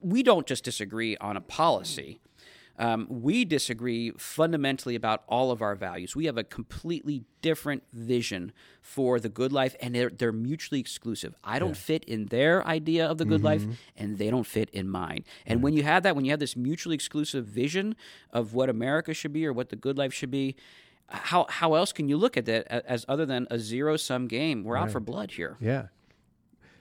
we 0.00 0.22
don't 0.22 0.46
just 0.46 0.64
disagree 0.64 1.16
on 1.18 1.36
a 1.36 1.40
policy. 1.40 2.20
Um, 2.78 3.06
we 3.08 3.46
disagree 3.46 4.10
fundamentally 4.18 4.94
about 4.96 5.22
all 5.28 5.50
of 5.50 5.62
our 5.62 5.74
values. 5.74 6.14
We 6.14 6.26
have 6.26 6.36
a 6.36 6.44
completely 6.44 7.24
different 7.40 7.84
vision 7.92 8.52
for 8.82 9.18
the 9.18 9.30
good 9.30 9.50
life, 9.50 9.74
and 9.80 9.94
they're, 9.94 10.10
they're 10.10 10.30
mutually 10.32 10.78
exclusive. 10.78 11.34
I 11.42 11.58
don't 11.58 11.76
fit 11.76 12.04
in 12.04 12.26
their 12.26 12.66
idea 12.66 13.06
of 13.06 13.16
the 13.16 13.24
good 13.24 13.42
life, 13.42 13.64
and 13.96 14.18
they 14.18 14.28
don't 14.28 14.46
fit 14.46 14.68
in 14.70 14.90
mine. 14.90 15.24
And 15.46 15.62
when 15.62 15.72
you 15.72 15.84
have 15.84 16.02
that, 16.02 16.14
when 16.16 16.26
you 16.26 16.32
have 16.32 16.40
this 16.40 16.54
mutually 16.54 16.94
exclusive 16.94 17.46
vision 17.46 17.96
of 18.30 18.52
what 18.52 18.68
America 18.68 19.14
should 19.14 19.32
be 19.32 19.46
or 19.46 19.54
what 19.54 19.70
the 19.70 19.76
good 19.76 19.96
life 19.96 20.12
should 20.12 20.30
be, 20.30 20.54
how 21.08 21.46
how 21.48 21.74
else 21.74 21.92
can 21.92 22.08
you 22.08 22.16
look 22.16 22.36
at 22.36 22.46
that 22.46 22.66
as 22.68 23.06
other 23.08 23.24
than 23.24 23.46
a 23.50 23.58
zero 23.58 23.96
sum 23.96 24.26
game? 24.26 24.64
We're 24.64 24.76
out 24.76 24.90
for 24.90 25.00
blood 25.00 25.30
here. 25.30 25.56
Yeah. 25.60 25.86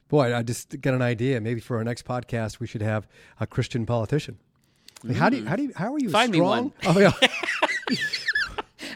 Boy, 0.08 0.36
I 0.36 0.44
just 0.44 0.80
got 0.82 0.94
an 0.94 1.02
idea. 1.02 1.42
Maybe 1.42 1.60
for 1.60 1.78
our 1.78 1.84
next 1.84 2.06
podcast, 2.06 2.60
we 2.60 2.68
should 2.68 2.82
have 2.82 3.08
a 3.40 3.48
Christian 3.48 3.86
politician. 3.86 4.38
I 5.04 5.08
mean, 5.08 5.18
How 5.18 5.30
do 5.30 5.38
you, 5.38 5.46
how 5.46 5.56
do 5.56 5.64
you, 5.64 5.72
how 5.76 5.94
are 5.94 6.00
you 6.00 6.10
Find 6.10 6.32
me 6.32 6.38
strong? 6.38 6.72
one. 6.84 6.96
Oh 6.96 7.00
yeah. 7.00 7.12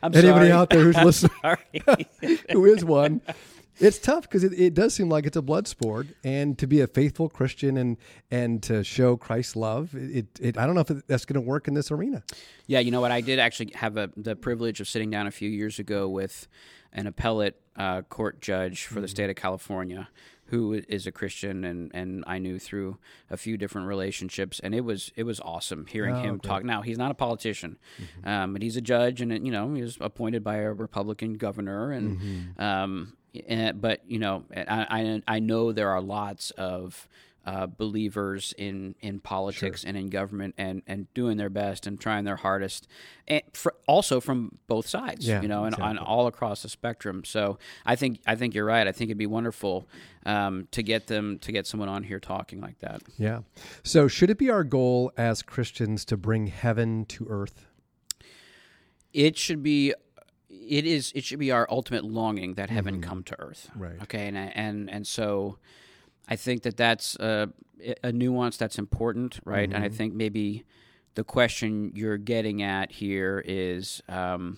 I'm 0.01 0.13
Anybody 0.15 0.23
sorry. 0.47 0.51
out 0.51 0.69
there 0.69 0.83
who's 0.83 0.95
listening 1.03 1.31
who 2.51 2.65
is 2.65 2.85
one? 2.85 3.21
It's 3.79 3.97
tough 3.97 4.23
because 4.23 4.43
it, 4.43 4.53
it 4.53 4.73
does 4.73 4.93
seem 4.93 5.09
like 5.09 5.25
it's 5.25 5.37
a 5.37 5.41
blood 5.41 5.67
sport, 5.67 6.07
and 6.23 6.57
to 6.59 6.67
be 6.67 6.81
a 6.81 6.87
faithful 6.87 7.29
Christian 7.29 7.77
and 7.77 7.97
and 8.29 8.61
to 8.63 8.83
show 8.83 9.15
Christ's 9.15 9.55
love, 9.55 9.93
it, 9.95 10.27
it 10.39 10.57
I 10.57 10.65
don't 10.65 10.75
know 10.75 10.81
if 10.81 11.05
that's 11.07 11.25
going 11.25 11.41
to 11.41 11.47
work 11.47 11.67
in 11.67 11.73
this 11.73 11.91
arena. 11.91 12.23
Yeah, 12.67 12.79
you 12.79 12.91
know 12.91 13.01
what? 13.01 13.11
I 13.11 13.21
did 13.21 13.39
actually 13.39 13.71
have 13.75 13.97
a, 13.97 14.11
the 14.17 14.35
privilege 14.35 14.81
of 14.81 14.87
sitting 14.87 15.09
down 15.09 15.27
a 15.27 15.31
few 15.31 15.49
years 15.49 15.79
ago 15.79 16.09
with 16.09 16.47
an 16.91 17.07
appellate 17.07 17.61
uh, 17.75 18.01
court 18.01 18.41
judge 18.41 18.85
for 18.85 18.99
the 18.99 19.07
state 19.07 19.29
of 19.29 19.35
California 19.35 20.09
who 20.49 20.73
is 20.87 21.05
a 21.05 21.11
Christian 21.11 21.63
and, 21.63 21.91
and 21.93 22.23
I 22.25 22.39
knew 22.39 22.57
through 22.57 22.97
a 23.29 23.37
few 23.37 23.55
different 23.55 23.87
relationships 23.87 24.59
and 24.59 24.73
it 24.73 24.81
was 24.81 25.11
it 25.15 25.23
was 25.23 25.39
awesome 25.39 25.85
hearing 25.85 26.15
him 26.15 26.39
talk. 26.39 26.63
Now 26.63 26.81
he's 26.81 26.97
not 26.97 27.11
a 27.11 27.13
politician, 27.13 27.77
um, 28.23 28.53
but 28.53 28.61
he's 28.61 28.75
a 28.75 28.81
judge 28.81 29.21
and 29.21 29.45
you 29.45 29.51
know 29.51 29.73
he 29.73 29.81
was 29.83 29.97
appointed 30.01 30.43
by 30.43 30.57
a 30.57 30.73
Republican 30.73 31.35
governor 31.35 31.91
and 31.91 32.59
um, 32.59 33.13
and, 33.47 33.81
but 33.81 34.01
you 34.07 34.19
know 34.19 34.43
I, 34.55 35.21
I 35.27 35.35
I 35.35 35.39
know 35.39 35.71
there 35.71 35.89
are 35.89 36.01
lots 36.01 36.51
of 36.51 37.07
uh, 37.45 37.65
believers 37.65 38.53
in 38.57 38.95
in 39.01 39.19
politics 39.19 39.83
and 39.83 39.95
in 39.97 40.07
government 40.07 40.53
and 40.57 40.83
and 40.85 41.11
doing 41.13 41.37
their 41.37 41.49
best 41.49 41.87
and 41.87 41.99
trying 41.99 42.25
their 42.25 42.35
hardest 42.35 42.87
and 43.27 43.41
fr- 43.53 43.69
also 43.87 44.19
from 44.19 44.57
both 44.67 44.87
sides 44.87 45.25
Yeah, 45.25 45.41
you 45.41 45.47
know 45.47 45.63
and 45.63 45.73
on 45.75 45.97
all 45.97 46.27
across 46.27 46.61
the 46.61 46.69
spectrum. 46.69 47.23
So 47.23 47.57
i 47.85 47.95
think 47.95 48.19
i 48.27 48.35
think 48.35 48.53
you're 48.53 48.65
right. 48.65 48.85
I 48.87 48.91
think 48.91 49.09
it'd 49.09 49.17
be 49.17 49.25
wonderful 49.25 49.87
um, 50.25 50.67
to 50.71 50.83
get 50.83 51.07
them 51.07 51.39
to 51.39 51.51
get 51.51 51.65
someone 51.65 51.89
on 51.89 52.03
here 52.03 52.19
talking 52.19 52.59
like 52.59 52.79
that. 52.79 53.01
Yeah. 53.17 53.39
So 53.83 54.07
should 54.07 54.29
it 54.29 54.37
be 54.37 54.49
our 54.49 54.63
goal 54.65 55.11
as 55.17 55.41
Christians 55.41 56.05
to 56.05 56.17
bring 56.17 56.47
heaven 56.47 57.05
to 57.05 57.25
earth? 57.29 57.65
it 59.11 59.35
should 59.37 59.63
be 59.63 59.93
it 60.49 60.85
is 60.85 61.11
it 61.15 61.23
should 61.23 61.39
be 61.39 61.51
our 61.51 61.67
ultimate 61.69 62.03
longing 62.03 62.55
that 62.55 62.69
heaven 62.69 62.95
mm-hmm. 62.95 63.09
come 63.09 63.23
to 63.23 63.39
earth. 63.39 63.69
Right. 63.75 64.01
okay 64.03 64.27
and 64.27 64.37
and 64.37 64.89
and 64.89 65.05
so 65.05 65.57
i 66.27 66.35
think 66.35 66.63
that 66.63 66.77
that's 66.77 67.15
a, 67.17 67.49
a 68.03 68.11
nuance 68.11 68.57
that's 68.57 68.77
important 68.77 69.39
right? 69.45 69.69
And 69.69 69.77
i 69.77 69.87
mm-hmm. 69.87 69.95
think 69.95 70.13
maybe 70.13 70.65
the 71.15 71.23
question 71.23 71.91
you're 71.95 72.17
getting 72.17 72.61
at 72.61 72.91
here 72.91 73.43
is 73.45 74.01
um 74.09 74.57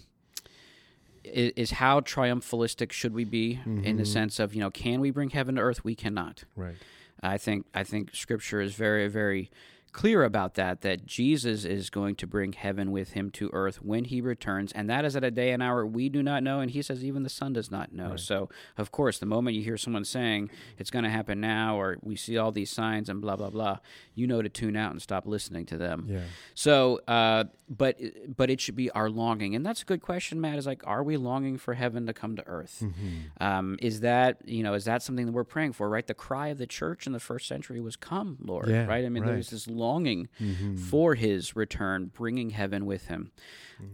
i- 1.25 1.54
is 1.56 1.71
how 1.71 1.99
triumphalistic 1.99 2.91
should 2.91 3.13
we 3.13 3.23
be 3.23 3.60
in 3.65 3.82
the 3.82 3.91
mm-hmm. 3.91 4.04
sense 4.04 4.39
of 4.39 4.54
you 4.54 4.60
know 4.60 4.69
can 4.69 5.01
we 5.01 5.12
bring 5.12 5.30
heaven 5.32 5.56
to 5.56 5.62
earth? 5.62 5.84
We 5.84 5.95
cannot. 5.95 6.43
Right. 6.56 6.75
I 7.21 7.38
think 7.38 7.67
I 7.73 7.84
think 7.84 8.15
Scripture 8.15 8.62
is 8.62 8.73
very 8.73 9.08
very 9.08 9.51
clear 9.91 10.23
about 10.23 10.56
that. 10.56 10.82
That 10.82 11.06
Jesus 11.06 11.65
is 11.65 11.89
going 11.89 12.15
to 12.15 12.27
bring 12.27 12.54
heaven 12.54 12.91
with 12.91 13.12
him 13.12 13.30
to 13.32 13.49
earth 13.54 13.82
when 13.82 14.06
he 14.06 14.21
returns, 14.21 14.71
and 14.71 14.89
that 14.89 15.06
is 15.06 15.15
at 15.15 15.23
a 15.23 15.32
day 15.32 15.51
and 15.51 15.62
hour 15.62 15.86
we 15.86 16.10
do 16.10 16.23
not 16.23 16.43
know, 16.43 16.60
and 16.60 16.71
he 16.71 16.82
says 16.82 17.04
even 17.04 17.23
the 17.23 17.30
Son 17.30 17.54
does 17.54 17.71
not 17.71 17.93
know. 17.93 18.15
So 18.15 18.49
of 18.77 18.91
course, 18.91 19.19
the 19.19 19.25
moment 19.25 19.56
you 19.56 19.63
hear 19.63 19.77
someone 19.77 20.06
saying 20.06 20.49
it's 20.77 20.89
going 20.89 21.04
to 21.04 21.10
happen 21.10 21.41
now, 21.41 21.80
or 21.80 21.97
we 22.01 22.15
see 22.15 22.38
all 22.38 22.51
these 22.51 22.69
signs 22.69 23.10
and 23.10 23.21
blah 23.21 23.36
blah 23.36 23.49
blah, 23.49 23.77
you 24.15 24.27
know 24.27 24.41
to 24.41 24.49
tune 24.49 24.75
out 24.75 24.91
and 24.91 25.01
stop 25.01 25.25
listening 25.25 25.65
to 25.67 25.77
them. 25.77 26.06
Yeah. 26.10 26.21
So, 26.54 27.01
uh, 27.08 27.45
but 27.69 27.97
but 28.36 28.49
it 28.49 28.60
should 28.60 28.75
be 28.75 28.91
our 28.91 29.10
longing, 29.10 29.56
and 29.56 29.65
that's 29.65 29.82
a 29.82 29.86
good 29.86 30.01
question, 30.01 30.41
Matt. 30.41 30.58
Is 30.58 30.65
like, 30.65 30.86
are 30.86 31.04
we 31.04 31.17
longing 31.17 31.58
for 31.58 31.73
heaven 31.73 32.06
to 32.08 32.13
come 32.13 32.36
to 32.36 32.45
earth? 32.47 32.80
Mm-hmm. 32.84 33.43
Um, 33.43 33.77
is 33.82 34.01
that 34.01 34.38
you 34.45 34.63
know 34.63 34.73
is 34.73 34.86
that 34.86 35.01
something 35.01 35.25
that 35.25 35.32
we're 35.32 35.43
praying 35.43 35.73
for? 35.73 35.89
Right, 35.89 36.06
the 36.06 36.13
cry 36.13 36.49
of 36.49 36.58
the 36.58 36.67
church 36.67 37.08
in 37.08 37.13
the 37.13 37.19
first 37.19 37.47
century 37.47 37.80
was, 37.80 37.95
"Come, 37.95 38.38
Lord." 38.41 38.67
Yeah, 38.67 38.86
right. 38.86 39.06
I 39.06 39.10
mean, 39.10 39.23
there 39.23 39.34
right. 39.34 39.38
was 39.38 39.49
this 39.49 39.67
longing 39.82 40.30
Mm-hmm. 40.39 40.76
for 40.78 41.15
His 41.15 41.56
return, 41.56 42.12
bringing 42.22 42.50
heaven 42.52 42.86
with 42.86 43.08
Him. 43.08 43.32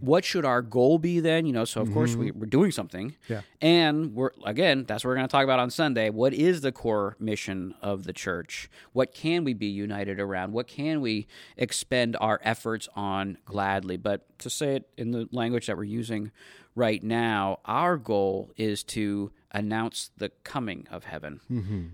What 0.02 0.26
should 0.26 0.44
our 0.44 0.62
goal 0.62 1.00
be 1.00 1.22
then? 1.22 1.46
You 1.46 1.54
know, 1.54 1.64
so 1.64 1.80
of 1.80 1.94
course 1.94 2.14
we, 2.14 2.32
we're 2.32 2.46
doing 2.60 2.72
something, 2.72 3.12
Mm-hmm. 3.12 3.34
Yeah. 3.34 3.42
and 3.62 4.14
we're 4.14 4.32
again 4.46 4.84
that's 4.86 5.04
what 5.06 5.10
we're 5.12 5.16
going 5.16 5.28
to 5.30 5.32
talk 5.32 5.46
about 5.46 5.60
on 5.60 5.70
Sunday. 5.70 6.10
What 6.10 6.34
is 6.34 6.60
the 6.60 6.74
core 6.74 7.16
mission 7.20 7.74
of 7.82 8.04
the 8.04 8.12
church? 8.12 8.70
What 8.92 9.14
can 9.14 9.46
we 9.46 9.54
be 9.54 9.68
united 9.68 10.20
around? 10.20 10.52
What 10.52 10.68
can 10.68 11.00
we 11.00 11.26
expend 11.56 12.18
our 12.20 12.40
efforts 12.44 12.90
on 12.98 13.38
gladly? 13.46 13.96
But 13.98 14.26
to 14.40 14.50
say 14.50 14.76
it 14.76 14.90
in 14.98 15.12
the 15.12 15.30
language 15.32 15.68
that 15.68 15.78
we're 15.78 15.86
using 16.02 16.32
right 16.76 17.02
now, 17.02 17.60
our 17.64 17.96
goal 17.98 18.52
is 18.58 18.84
to 18.84 19.32
announce 19.52 20.12
the 20.18 20.30
coming 20.44 20.86
of 20.92 21.06
heaven. 21.06 21.40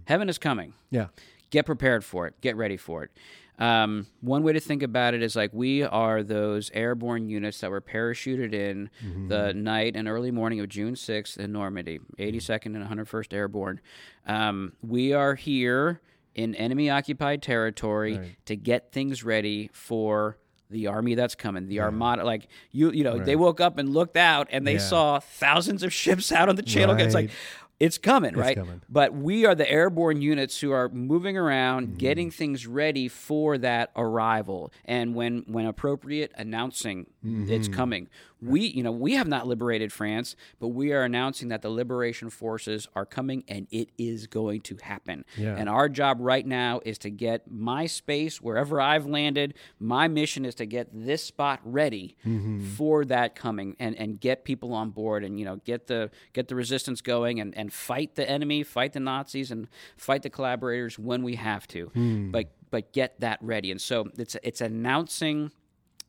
Heaven 0.08 0.30
is 0.30 0.40
coming 0.40 0.74
Yeah. 0.90 1.08
get 1.52 1.68
prepared 1.68 2.04
for 2.04 2.26
it 2.28 2.34
get 2.42 2.56
ready 2.58 2.76
for 2.78 3.04
it 3.04 3.12
um, 3.60 4.08
one 4.22 4.42
way 4.44 4.54
to 4.54 4.60
think 4.60 4.82
about 4.84 5.13
it 5.13 5.22
is 5.22 5.36
like 5.36 5.52
we 5.54 5.84
are 5.84 6.24
those 6.24 6.72
airborne 6.74 7.30
units 7.30 7.60
that 7.60 7.70
were 7.70 7.82
parachuted 7.82 8.54
in 8.54 8.89
the 9.28 9.54
night 9.54 9.96
and 9.96 10.08
early 10.08 10.32
morning 10.32 10.60
of 10.60 10.70
june 10.70 10.96
6th 10.96 11.38
in 11.38 11.52
normandy 11.52 12.00
82nd 12.18 12.66
and 12.76 12.86
101st 13.08 13.34
airborne. 13.34 13.80
Um, 14.26 14.74
we 14.82 15.13
are 15.13 15.36
here 15.36 16.02
in 16.36 16.56
enemy 16.56 16.89
occupied 16.89 17.42
territory 17.44 18.16
to 18.46 18.56
get 18.56 18.92
things 18.92 19.24
ready 19.24 19.70
for 19.74 20.38
the 20.70 20.88
army 20.88 21.13
that's 21.13 21.36
coming 21.36 21.68
the 21.68 21.80
armada 21.82 22.24
like 22.24 22.48
you 22.72 22.89
you 22.92 23.04
know 23.04 23.20
they 23.20 23.36
woke 23.36 23.62
up 23.62 23.78
and 23.78 23.89
looked 23.89 24.18
out 24.18 24.48
and 24.50 24.66
they 24.66 24.74
Yeah. 24.74 24.80
saw 24.80 25.20
thousands 25.20 25.84
of 25.84 25.94
ships 25.94 26.32
out 26.32 26.50
on 26.50 26.56
the 26.56 26.63
channel 26.63 26.96
it's 26.96 27.13
like 27.13 27.28
Right. 27.28 27.36
It's 27.80 27.98
coming, 27.98 28.36
right? 28.36 28.56
coming. 28.56 28.82
But 28.88 29.14
we 29.14 29.46
are 29.46 29.56
the 29.56 29.70
airborne 29.70 30.22
units 30.22 30.60
who 30.62 30.72
are 30.72 30.90
moving 30.90 31.38
around, 31.38 31.88
Mm-hmm. 31.88 31.98
getting 31.98 32.32
things 32.32 32.66
ready 32.68 33.08
for 33.08 33.58
that 33.58 33.92
arrival, 33.96 34.72
and 34.86 35.16
when 35.16 35.44
when 35.48 35.66
appropriate, 35.66 36.32
announcing 36.38 37.08
it's 37.24 37.68
Mm-hmm. 37.68 37.74
coming. 37.74 38.10
We, 38.46 38.68
you 38.68 38.84
know, 38.84 38.92
we 38.92 39.14
have 39.14 39.28
not 39.28 39.48
liberated 39.48 39.92
France, 39.92 40.36
but 40.60 40.70
we 40.70 40.92
are 40.92 41.04
announcing 41.04 41.50
that 41.50 41.62
the 41.62 41.70
liberation 41.70 42.30
forces 42.30 42.88
are 42.96 43.06
coming, 43.06 43.44
and 43.48 43.68
it 43.72 43.90
is 43.98 44.28
going 44.28 44.62
to 44.62 44.78
happen. 44.82 45.26
Yeah. 45.38 45.56
And 45.56 45.70
our 45.70 45.90
job 45.90 46.18
right 46.20 46.46
now 46.46 46.82
is 46.86 46.98
to 47.00 47.10
get 47.10 47.50
my 47.50 47.86
space 47.86 48.42
wherever 48.42 48.80
I've 48.80 49.06
landed. 49.06 49.56
My 49.80 50.08
mission 50.08 50.46
is 50.46 50.56
to 50.56 50.66
get 50.66 50.90
this 50.94 51.24
spot 51.24 51.60
ready 51.64 52.16
mm-hmm. 52.26 52.66
for 52.72 53.06
that 53.06 53.36
coming, 53.36 53.76
and 53.80 53.96
and 53.98 54.20
get 54.20 54.44
people 54.44 54.74
on 54.74 54.90
board, 54.90 55.24
and 55.24 55.40
you 55.40 55.46
know, 55.46 55.58
get 55.58 55.88
the 55.88 56.12
get 56.34 56.48
the 56.48 56.56
resistance 56.56 57.02
going, 57.02 57.40
and 57.40 57.56
and 57.58 57.72
fight 57.72 58.16
the 58.16 58.30
enemy, 58.30 58.64
fight 58.64 58.94
the 58.94 59.00
Nazis, 59.00 59.52
and 59.52 59.68
fight 59.98 60.24
the 60.24 60.30
collaborators 60.30 60.98
when 61.00 61.24
we 61.24 61.36
have 61.36 61.68
to. 61.68 61.88
Hmm. 61.88 62.32
But 62.32 62.52
but 62.72 62.92
get 62.92 63.20
that 63.20 63.40
ready, 63.42 63.72
and 63.72 63.82
so 63.82 64.10
it's 64.18 64.36
it's 64.44 64.62
announcing 64.62 65.52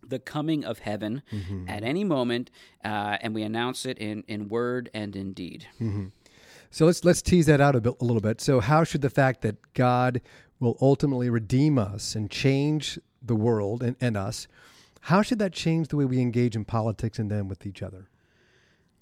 the 0.08 0.18
coming 0.18 0.64
of 0.64 0.80
heaven 0.80 1.22
at 1.68 1.82
any 1.82 2.04
moment, 2.04 2.50
uh, 2.84 3.18
and 3.20 3.34
we 3.34 3.42
announce 3.42 3.86
it 3.86 3.98
in, 3.98 4.24
in 4.28 4.48
word 4.48 4.90
and 4.94 5.16
in 5.16 5.32
deed. 5.32 5.66
So 6.70 6.86
let's 6.86 7.04
let's 7.04 7.22
tease 7.22 7.46
that 7.46 7.60
out 7.60 7.76
a, 7.76 7.80
bit, 7.80 7.94
a 8.00 8.04
little 8.04 8.20
bit. 8.20 8.40
So 8.40 8.60
how 8.60 8.82
should 8.82 9.00
the 9.00 9.10
fact 9.10 9.42
that 9.42 9.56
God 9.74 10.20
will 10.58 10.76
ultimately 10.80 11.30
redeem 11.30 11.78
us 11.78 12.14
and 12.14 12.30
change 12.30 12.98
the 13.22 13.36
world 13.36 13.82
and, 13.82 13.96
and 14.00 14.16
us, 14.16 14.48
how 15.02 15.22
should 15.22 15.38
that 15.38 15.52
change 15.52 15.88
the 15.88 15.96
way 15.96 16.04
we 16.04 16.20
engage 16.20 16.56
in 16.56 16.64
politics 16.64 17.18
and 17.18 17.30
then 17.30 17.48
with 17.48 17.66
each 17.66 17.82
other? 17.82 18.08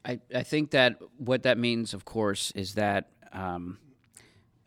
I, 0.05 0.21
I 0.35 0.43
think 0.43 0.73
that 0.73 0.97
what 1.17 1.45
that 1.45 1.59
means, 1.59 1.95
of 1.95 2.05
course, 2.05 2.51
is 2.57 2.75
that 2.75 3.11
um, 3.33 3.79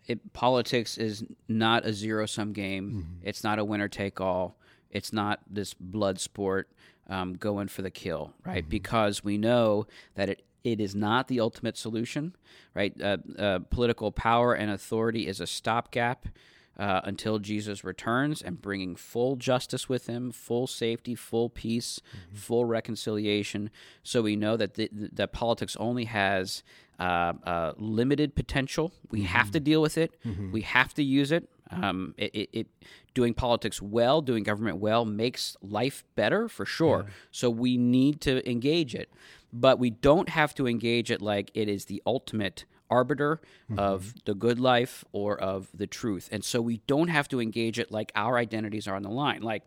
it, 0.07 0.33
politics 0.33 0.97
is 0.97 1.23
not 1.47 1.85
a 1.85 1.93
zero 1.93 2.25
sum 2.25 2.53
game. 2.53 3.19
It's 3.21 3.43
not 3.43 3.59
a 3.59 3.65
winner 3.65 3.87
take 3.89 4.21
all. 4.21 4.57
It's 4.95 5.11
not 5.13 5.39
this 5.49 5.73
blood 5.73 6.19
sport 6.19 6.65
um, 7.09 7.35
going 7.35 7.67
for 7.67 7.81
the 7.81 7.91
kill, 7.91 8.33
right? 8.45 8.67
Because 8.67 9.23
we 9.23 9.37
know 9.37 9.85
that 10.15 10.29
it, 10.29 10.43
it 10.63 10.79
is 10.79 10.95
not 10.95 11.27
the 11.27 11.39
ultimate 11.39 11.77
solution, 11.77 12.35
right? 12.73 12.93
Uh, 12.99 13.17
uh, 13.37 13.59
political 13.69 14.11
power 14.11 14.53
and 14.53 14.71
authority 14.71 15.27
is 15.27 15.39
a 15.39 15.47
stopgap. 15.47 16.27
Uh, 16.77 16.99
until 17.05 17.39
Jesus 17.39 17.85
returns 17.85 18.41
and 18.41 18.61
bringing 18.61 18.97
full 18.97 19.37
justice 19.37 19.87
with 19.87 20.07
him, 20.07 20.29
full 20.33 20.67
safety, 20.67 21.15
full 21.15 21.49
peace, 21.49 22.01
full 22.33 22.65
reconciliation. 22.65 23.69
So 24.03 24.21
we 24.21 24.35
know 24.35 24.57
that 24.57 24.73
the, 24.73 24.89
that 24.91 25.31
politics 25.31 25.77
only 25.79 26.03
has 26.03 26.63
uh, 26.99 27.31
uh, 27.45 27.73
limited 27.77 28.35
potential. 28.35 28.91
We 29.09 29.21
have 29.23 29.51
to 29.51 29.59
deal 29.61 29.81
with 29.81 29.97
it. 29.97 30.11
We 30.51 30.63
have 30.63 30.93
to 30.95 31.01
use 31.01 31.31
it. 31.31 31.47
Um, 31.71 32.13
it, 32.17 32.35
it, 32.35 32.49
it, 32.53 32.67
doing 33.13 33.33
politics 33.33 33.81
well, 33.81 34.21
doing 34.21 34.43
government 34.43 34.77
well, 34.77 35.03
makes 35.03 35.57
life 35.61 36.03
better 36.15 36.47
for 36.47 36.65
sure. 36.65 37.05
Yeah. 37.07 37.13
So 37.31 37.49
we 37.49 37.77
need 37.77 38.21
to 38.21 38.47
engage 38.49 38.93
it, 38.93 39.09
but 39.51 39.79
we 39.79 39.89
don't 39.89 40.29
have 40.29 40.53
to 40.55 40.67
engage 40.67 41.09
it 41.09 41.21
like 41.21 41.49
it 41.53 41.67
is 41.67 41.85
the 41.85 42.03
ultimate 42.05 42.65
arbiter 42.89 43.41
mm-hmm. 43.69 43.79
of 43.79 44.13
the 44.25 44.35
good 44.35 44.59
life 44.59 45.03
or 45.11 45.39
of 45.39 45.69
the 45.73 45.87
truth. 45.87 46.29
And 46.31 46.43
so 46.43 46.61
we 46.61 46.77
don't 46.87 47.07
have 47.07 47.27
to 47.29 47.41
engage 47.41 47.79
it 47.79 47.91
like 47.91 48.11
our 48.15 48.37
identities 48.37 48.87
are 48.87 48.95
on 48.95 49.01
the 49.01 49.09
line. 49.09 49.41
Like 49.41 49.63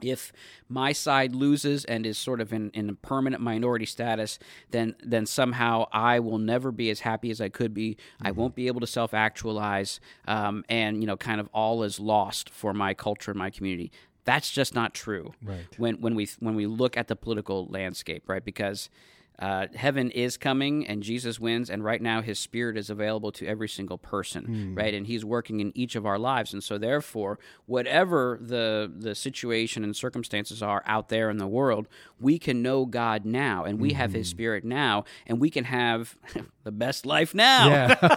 if 0.00 0.32
my 0.68 0.92
side 0.92 1.34
loses 1.34 1.84
and 1.84 2.06
is 2.06 2.18
sort 2.18 2.40
of 2.40 2.52
in, 2.52 2.70
in 2.70 2.90
a 2.90 2.94
permanent 2.94 3.42
minority 3.42 3.86
status, 3.86 4.38
then 4.70 4.94
then 5.02 5.26
somehow 5.26 5.86
I 5.92 6.20
will 6.20 6.38
never 6.38 6.70
be 6.70 6.90
as 6.90 7.00
happy 7.00 7.30
as 7.30 7.40
I 7.40 7.48
could 7.48 7.74
be. 7.74 7.90
Mm-hmm. 7.90 8.26
I 8.26 8.30
won't 8.32 8.54
be 8.54 8.66
able 8.66 8.80
to 8.80 8.86
self 8.86 9.14
actualize, 9.14 10.00
um, 10.26 10.64
and 10.68 11.00
you 11.00 11.06
know, 11.06 11.16
kind 11.16 11.40
of 11.40 11.48
all 11.52 11.82
is 11.82 11.98
lost 11.98 12.50
for 12.50 12.72
my 12.72 12.94
culture 12.94 13.30
and 13.30 13.38
my 13.38 13.50
community. 13.50 13.90
That's 14.24 14.50
just 14.50 14.74
not 14.74 14.94
true. 14.94 15.32
Right. 15.42 15.66
When 15.78 16.00
when 16.00 16.14
we 16.14 16.28
when 16.38 16.54
we 16.54 16.66
look 16.66 16.96
at 16.96 17.08
the 17.08 17.16
political 17.16 17.66
landscape, 17.66 18.28
right? 18.28 18.44
Because 18.44 18.90
uh, 19.38 19.68
heaven 19.74 20.10
is 20.10 20.36
coming 20.36 20.86
and 20.86 21.02
Jesus 21.02 21.38
wins, 21.38 21.70
and 21.70 21.84
right 21.84 22.02
now 22.02 22.22
his 22.22 22.38
spirit 22.38 22.76
is 22.76 22.90
available 22.90 23.30
to 23.32 23.46
every 23.46 23.68
single 23.68 23.98
person, 23.98 24.46
mm. 24.46 24.76
right? 24.76 24.94
And 24.94 25.06
he's 25.06 25.24
working 25.24 25.60
in 25.60 25.72
each 25.76 25.94
of 25.94 26.04
our 26.04 26.18
lives. 26.18 26.52
And 26.52 26.62
so, 26.62 26.76
therefore, 26.76 27.38
whatever 27.66 28.38
the, 28.40 28.90
the 28.94 29.14
situation 29.14 29.84
and 29.84 29.94
circumstances 29.94 30.62
are 30.62 30.82
out 30.86 31.08
there 31.08 31.30
in 31.30 31.38
the 31.38 31.46
world, 31.46 31.86
we 32.20 32.38
can 32.38 32.62
know 32.62 32.84
God 32.84 33.24
now, 33.24 33.64
and 33.64 33.78
we 33.78 33.90
mm. 33.90 33.94
have 33.94 34.12
his 34.12 34.28
hmm. 34.28 34.36
spirit 34.36 34.64
now, 34.64 35.04
and 35.26 35.40
we 35.40 35.50
can 35.50 35.64
have 35.64 36.16
the 36.68 36.72
best 36.72 37.06
life 37.06 37.34
now. 37.34 37.68
Yeah. 37.68 38.16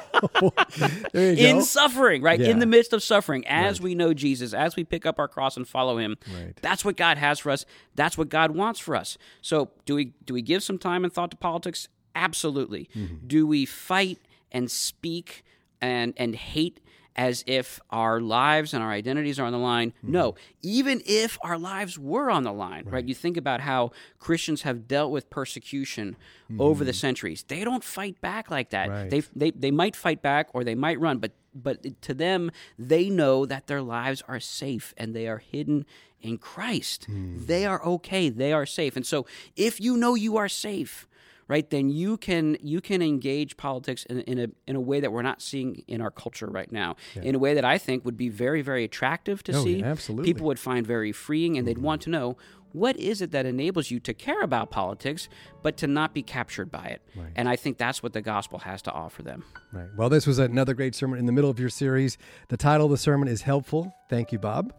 in 1.14 1.60
go. 1.60 1.62
suffering, 1.62 2.22
right? 2.22 2.38
Yeah. 2.38 2.50
In 2.50 2.60
the 2.60 2.66
midst 2.66 2.92
of 2.92 3.02
suffering, 3.02 3.48
as 3.48 3.80
right. 3.80 3.84
we 3.86 3.96
know 3.96 4.14
Jesus, 4.14 4.54
as 4.54 4.76
we 4.76 4.84
pick 4.84 5.06
up 5.06 5.20
our 5.20 5.30
cross 5.30 5.56
and 5.56 5.66
follow 5.66 5.98
him, 5.98 6.18
right. 6.36 6.54
that's 6.62 6.84
what 6.84 6.98
God 6.98 7.18
has 7.18 7.40
for 7.40 7.50
us. 7.50 7.66
That's 7.96 8.18
what 8.18 8.28
God 8.28 8.52
wants 8.52 8.82
for 8.82 8.98
us. 8.98 9.18
So, 9.42 9.70
do 9.86 9.96
we 9.96 10.12
do 10.26 10.34
we 10.34 10.42
give 10.42 10.64
some 10.64 10.78
time 10.78 11.06
and 11.06 11.14
thought 11.14 11.32
to 11.32 11.38
politics? 11.38 11.88
Absolutely. 12.14 12.90
Mm-hmm. 12.94 13.28
Do 13.28 13.48
we 13.48 13.66
fight 13.66 14.20
and 14.52 14.70
speak 14.70 15.46
and 15.80 16.14
and 16.18 16.36
hate 16.36 16.82
as 17.15 17.43
if 17.45 17.80
our 17.89 18.21
lives 18.21 18.74
and 18.74 18.82
our 18.82 18.91
identities 18.91 19.39
are 19.39 19.45
on 19.45 19.52
the 19.52 19.60
line. 19.60 19.91
Mm-hmm. 20.00 20.12
No, 20.12 20.36
even 20.62 21.02
if 21.06 21.38
our 21.41 21.58
lives 21.58 22.00
were 22.00 22.32
on 22.32 22.43
the 22.43 22.54
line, 22.54 22.86
right. 22.86 22.93
right? 22.93 23.06
You 23.06 23.15
think 23.15 23.38
about 23.38 23.62
how 23.62 23.91
Christians 24.19 24.62
have 24.62 24.88
dealt 24.88 25.12
with 25.12 25.30
persecution 25.30 26.15
mm-hmm. 26.50 26.62
over 26.62 26.84
the 26.84 26.93
centuries. 26.93 27.43
They 27.47 27.63
don't 27.63 27.84
fight 27.84 28.19
back 28.21 28.50
like 28.50 28.69
that. 28.69 28.89
Right. 28.89 29.10
They, 29.10 29.21
they 29.36 29.52
they 29.52 29.71
might 29.71 29.95
fight 29.95 30.21
back 30.21 30.50
or 30.54 30.63
they 30.63 30.76
might 30.76 31.00
run, 31.00 31.17
but 31.17 31.32
but 31.54 32.02
to 32.04 32.13
them, 32.13 32.52
they 32.80 33.10
know 33.10 33.45
that 33.45 33.67
their 33.67 33.82
lives 33.82 34.24
are 34.28 34.39
safe 34.39 34.93
and 34.97 35.15
they 35.15 35.28
are 35.28 35.39
hidden 35.39 35.86
in 36.21 36.38
Christ. 36.38 37.08
Mm. 37.10 37.45
They 37.47 37.65
are 37.65 37.84
okay. 37.84 38.30
They 38.30 38.54
are 38.54 38.65
safe. 38.65 38.95
And 38.95 39.06
so, 39.06 39.26
if 39.56 39.82
you 39.82 39.97
know 39.97 40.15
you 40.15 40.38
are 40.38 40.47
safe, 40.47 41.08
right, 41.52 41.70
then 41.70 41.90
you 41.90 42.16
can 42.16 42.58
you 42.62 42.80
can 42.80 43.02
engage 43.02 43.58
politics 43.58 44.06
in, 44.06 44.22
in 44.22 44.40
a 44.40 44.48
in 44.68 44.78
a 44.78 44.80
way 44.80 45.02
that 45.02 45.12
we're 45.12 45.22
not 45.22 45.42
seeing 45.42 45.84
in 45.88 46.00
our 46.00 46.10
culture 46.10 46.48
right 46.48 46.72
now. 46.72 46.96
Yeah. 47.14 47.24
In 47.24 47.36
a 47.36 47.40
way 47.40 47.54
that 47.54 47.66
I 47.66 47.78
think 47.78 48.06
would 48.06 48.16
be 48.16 48.30
very 48.30 48.62
very 48.62 48.86
attractive 48.86 49.44
to 49.44 49.54
oh, 49.54 49.64
see. 49.64 49.80
Yeah, 49.80 49.88
absolutely. 49.88 50.32
People 50.32 50.48
would 50.48 50.60
find 50.60 50.88
very 50.88 51.12
freeing, 51.12 51.58
and 51.58 51.68
mm-hmm. 51.68 51.76
they'd 51.76 51.84
want 51.84 52.02
to 52.04 52.10
know 52.10 52.38
what 52.74 52.96
is 52.96 53.22
it 53.22 53.32
that 53.32 53.46
enables 53.46 53.92
you 53.92 54.00
to 54.00 54.14
care 54.14 54.42
about 54.44 54.72
politics 54.72 55.28
but 55.62 55.76
to 55.76 55.88
not 55.88 56.14
be 56.14 56.24
captured 56.24 56.72
by 56.72 56.86
it 56.86 57.02
right. 57.18 57.28
and 57.36 57.50
i 57.50 57.56
think 57.58 57.78
that's 57.78 58.02
what 58.02 58.14
the 58.14 58.22
gospel 58.22 58.60
has 58.60 58.82
to 58.82 58.90
offer 58.90 59.22
them 59.22 59.44
right 59.74 59.90
well 59.98 60.08
this 60.08 60.26
was 60.26 60.40
another 60.40 60.74
great 60.74 60.96
sermon 60.96 61.20
in 61.20 61.26
the 61.26 61.34
middle 61.34 61.50
of 61.50 61.60
your 61.60 61.68
series 61.68 62.18
the 62.48 62.56
title 62.56 62.86
of 62.86 62.92
the 62.92 62.98
sermon 62.98 63.28
is 63.28 63.42
helpful 63.42 63.94
thank 64.10 64.32
you 64.32 64.40
bob 64.40 64.72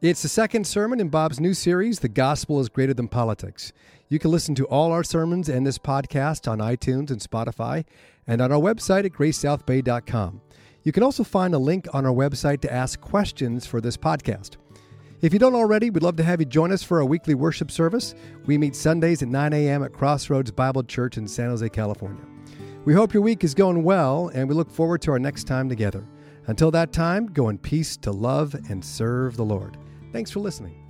it's 0.00 0.22
the 0.22 0.28
second 0.28 0.64
sermon 0.64 1.00
in 1.00 1.08
Bob's 1.08 1.40
new 1.40 1.54
series, 1.54 1.98
The 1.98 2.08
Gospel 2.08 2.60
is 2.60 2.68
Greater 2.68 2.94
Than 2.94 3.08
Politics. 3.08 3.72
You 4.08 4.18
can 4.18 4.30
listen 4.30 4.54
to 4.54 4.66
all 4.66 4.90
our 4.90 5.04
sermons 5.04 5.48
and 5.48 5.66
this 5.66 5.78
podcast 5.78 6.50
on 6.50 6.58
iTunes 6.58 7.10
and 7.10 7.20
Spotify 7.20 7.84
and 8.26 8.40
on 8.40 8.50
our 8.50 8.58
website 8.58 9.04
at 9.04 9.12
gracesouthbay.com. 9.12 10.40
You 10.82 10.92
can 10.92 11.02
also 11.02 11.24
find 11.24 11.54
a 11.54 11.58
link 11.58 11.86
on 11.92 12.06
our 12.06 12.12
website 12.12 12.62
to 12.62 12.72
ask 12.72 13.00
questions 13.00 13.66
for 13.66 13.80
this 13.80 13.98
podcast. 13.98 14.56
If 15.20 15.32
you 15.32 15.38
don't 15.38 15.54
already, 15.54 15.90
we'd 15.90 16.02
love 16.02 16.16
to 16.16 16.22
have 16.22 16.40
you 16.40 16.46
join 16.46 16.72
us 16.72 16.82
for 16.82 17.00
our 17.00 17.04
weekly 17.04 17.34
worship 17.34 17.70
service. 17.70 18.14
We 18.46 18.56
meet 18.56 18.74
Sundays 18.74 19.20
at 19.20 19.28
9 19.28 19.52
a.m. 19.52 19.82
at 19.82 19.92
Crossroads 19.92 20.52
Bible 20.52 20.84
Church 20.84 21.18
in 21.18 21.28
San 21.28 21.50
Jose, 21.50 21.68
California. 21.68 22.24
We 22.84 22.94
hope 22.94 23.12
your 23.12 23.22
week 23.22 23.44
is 23.44 23.52
going 23.52 23.82
well, 23.82 24.28
and 24.28 24.48
we 24.48 24.54
look 24.54 24.70
forward 24.70 25.02
to 25.02 25.10
our 25.10 25.18
next 25.18 25.44
time 25.44 25.68
together. 25.68 26.06
Until 26.46 26.70
that 26.70 26.92
time, 26.92 27.26
go 27.26 27.50
in 27.50 27.58
peace 27.58 27.98
to 27.98 28.12
love 28.12 28.54
and 28.70 28.82
serve 28.82 29.36
the 29.36 29.44
Lord. 29.44 29.76
Thanks 30.12 30.30
for 30.30 30.40
listening. 30.40 30.87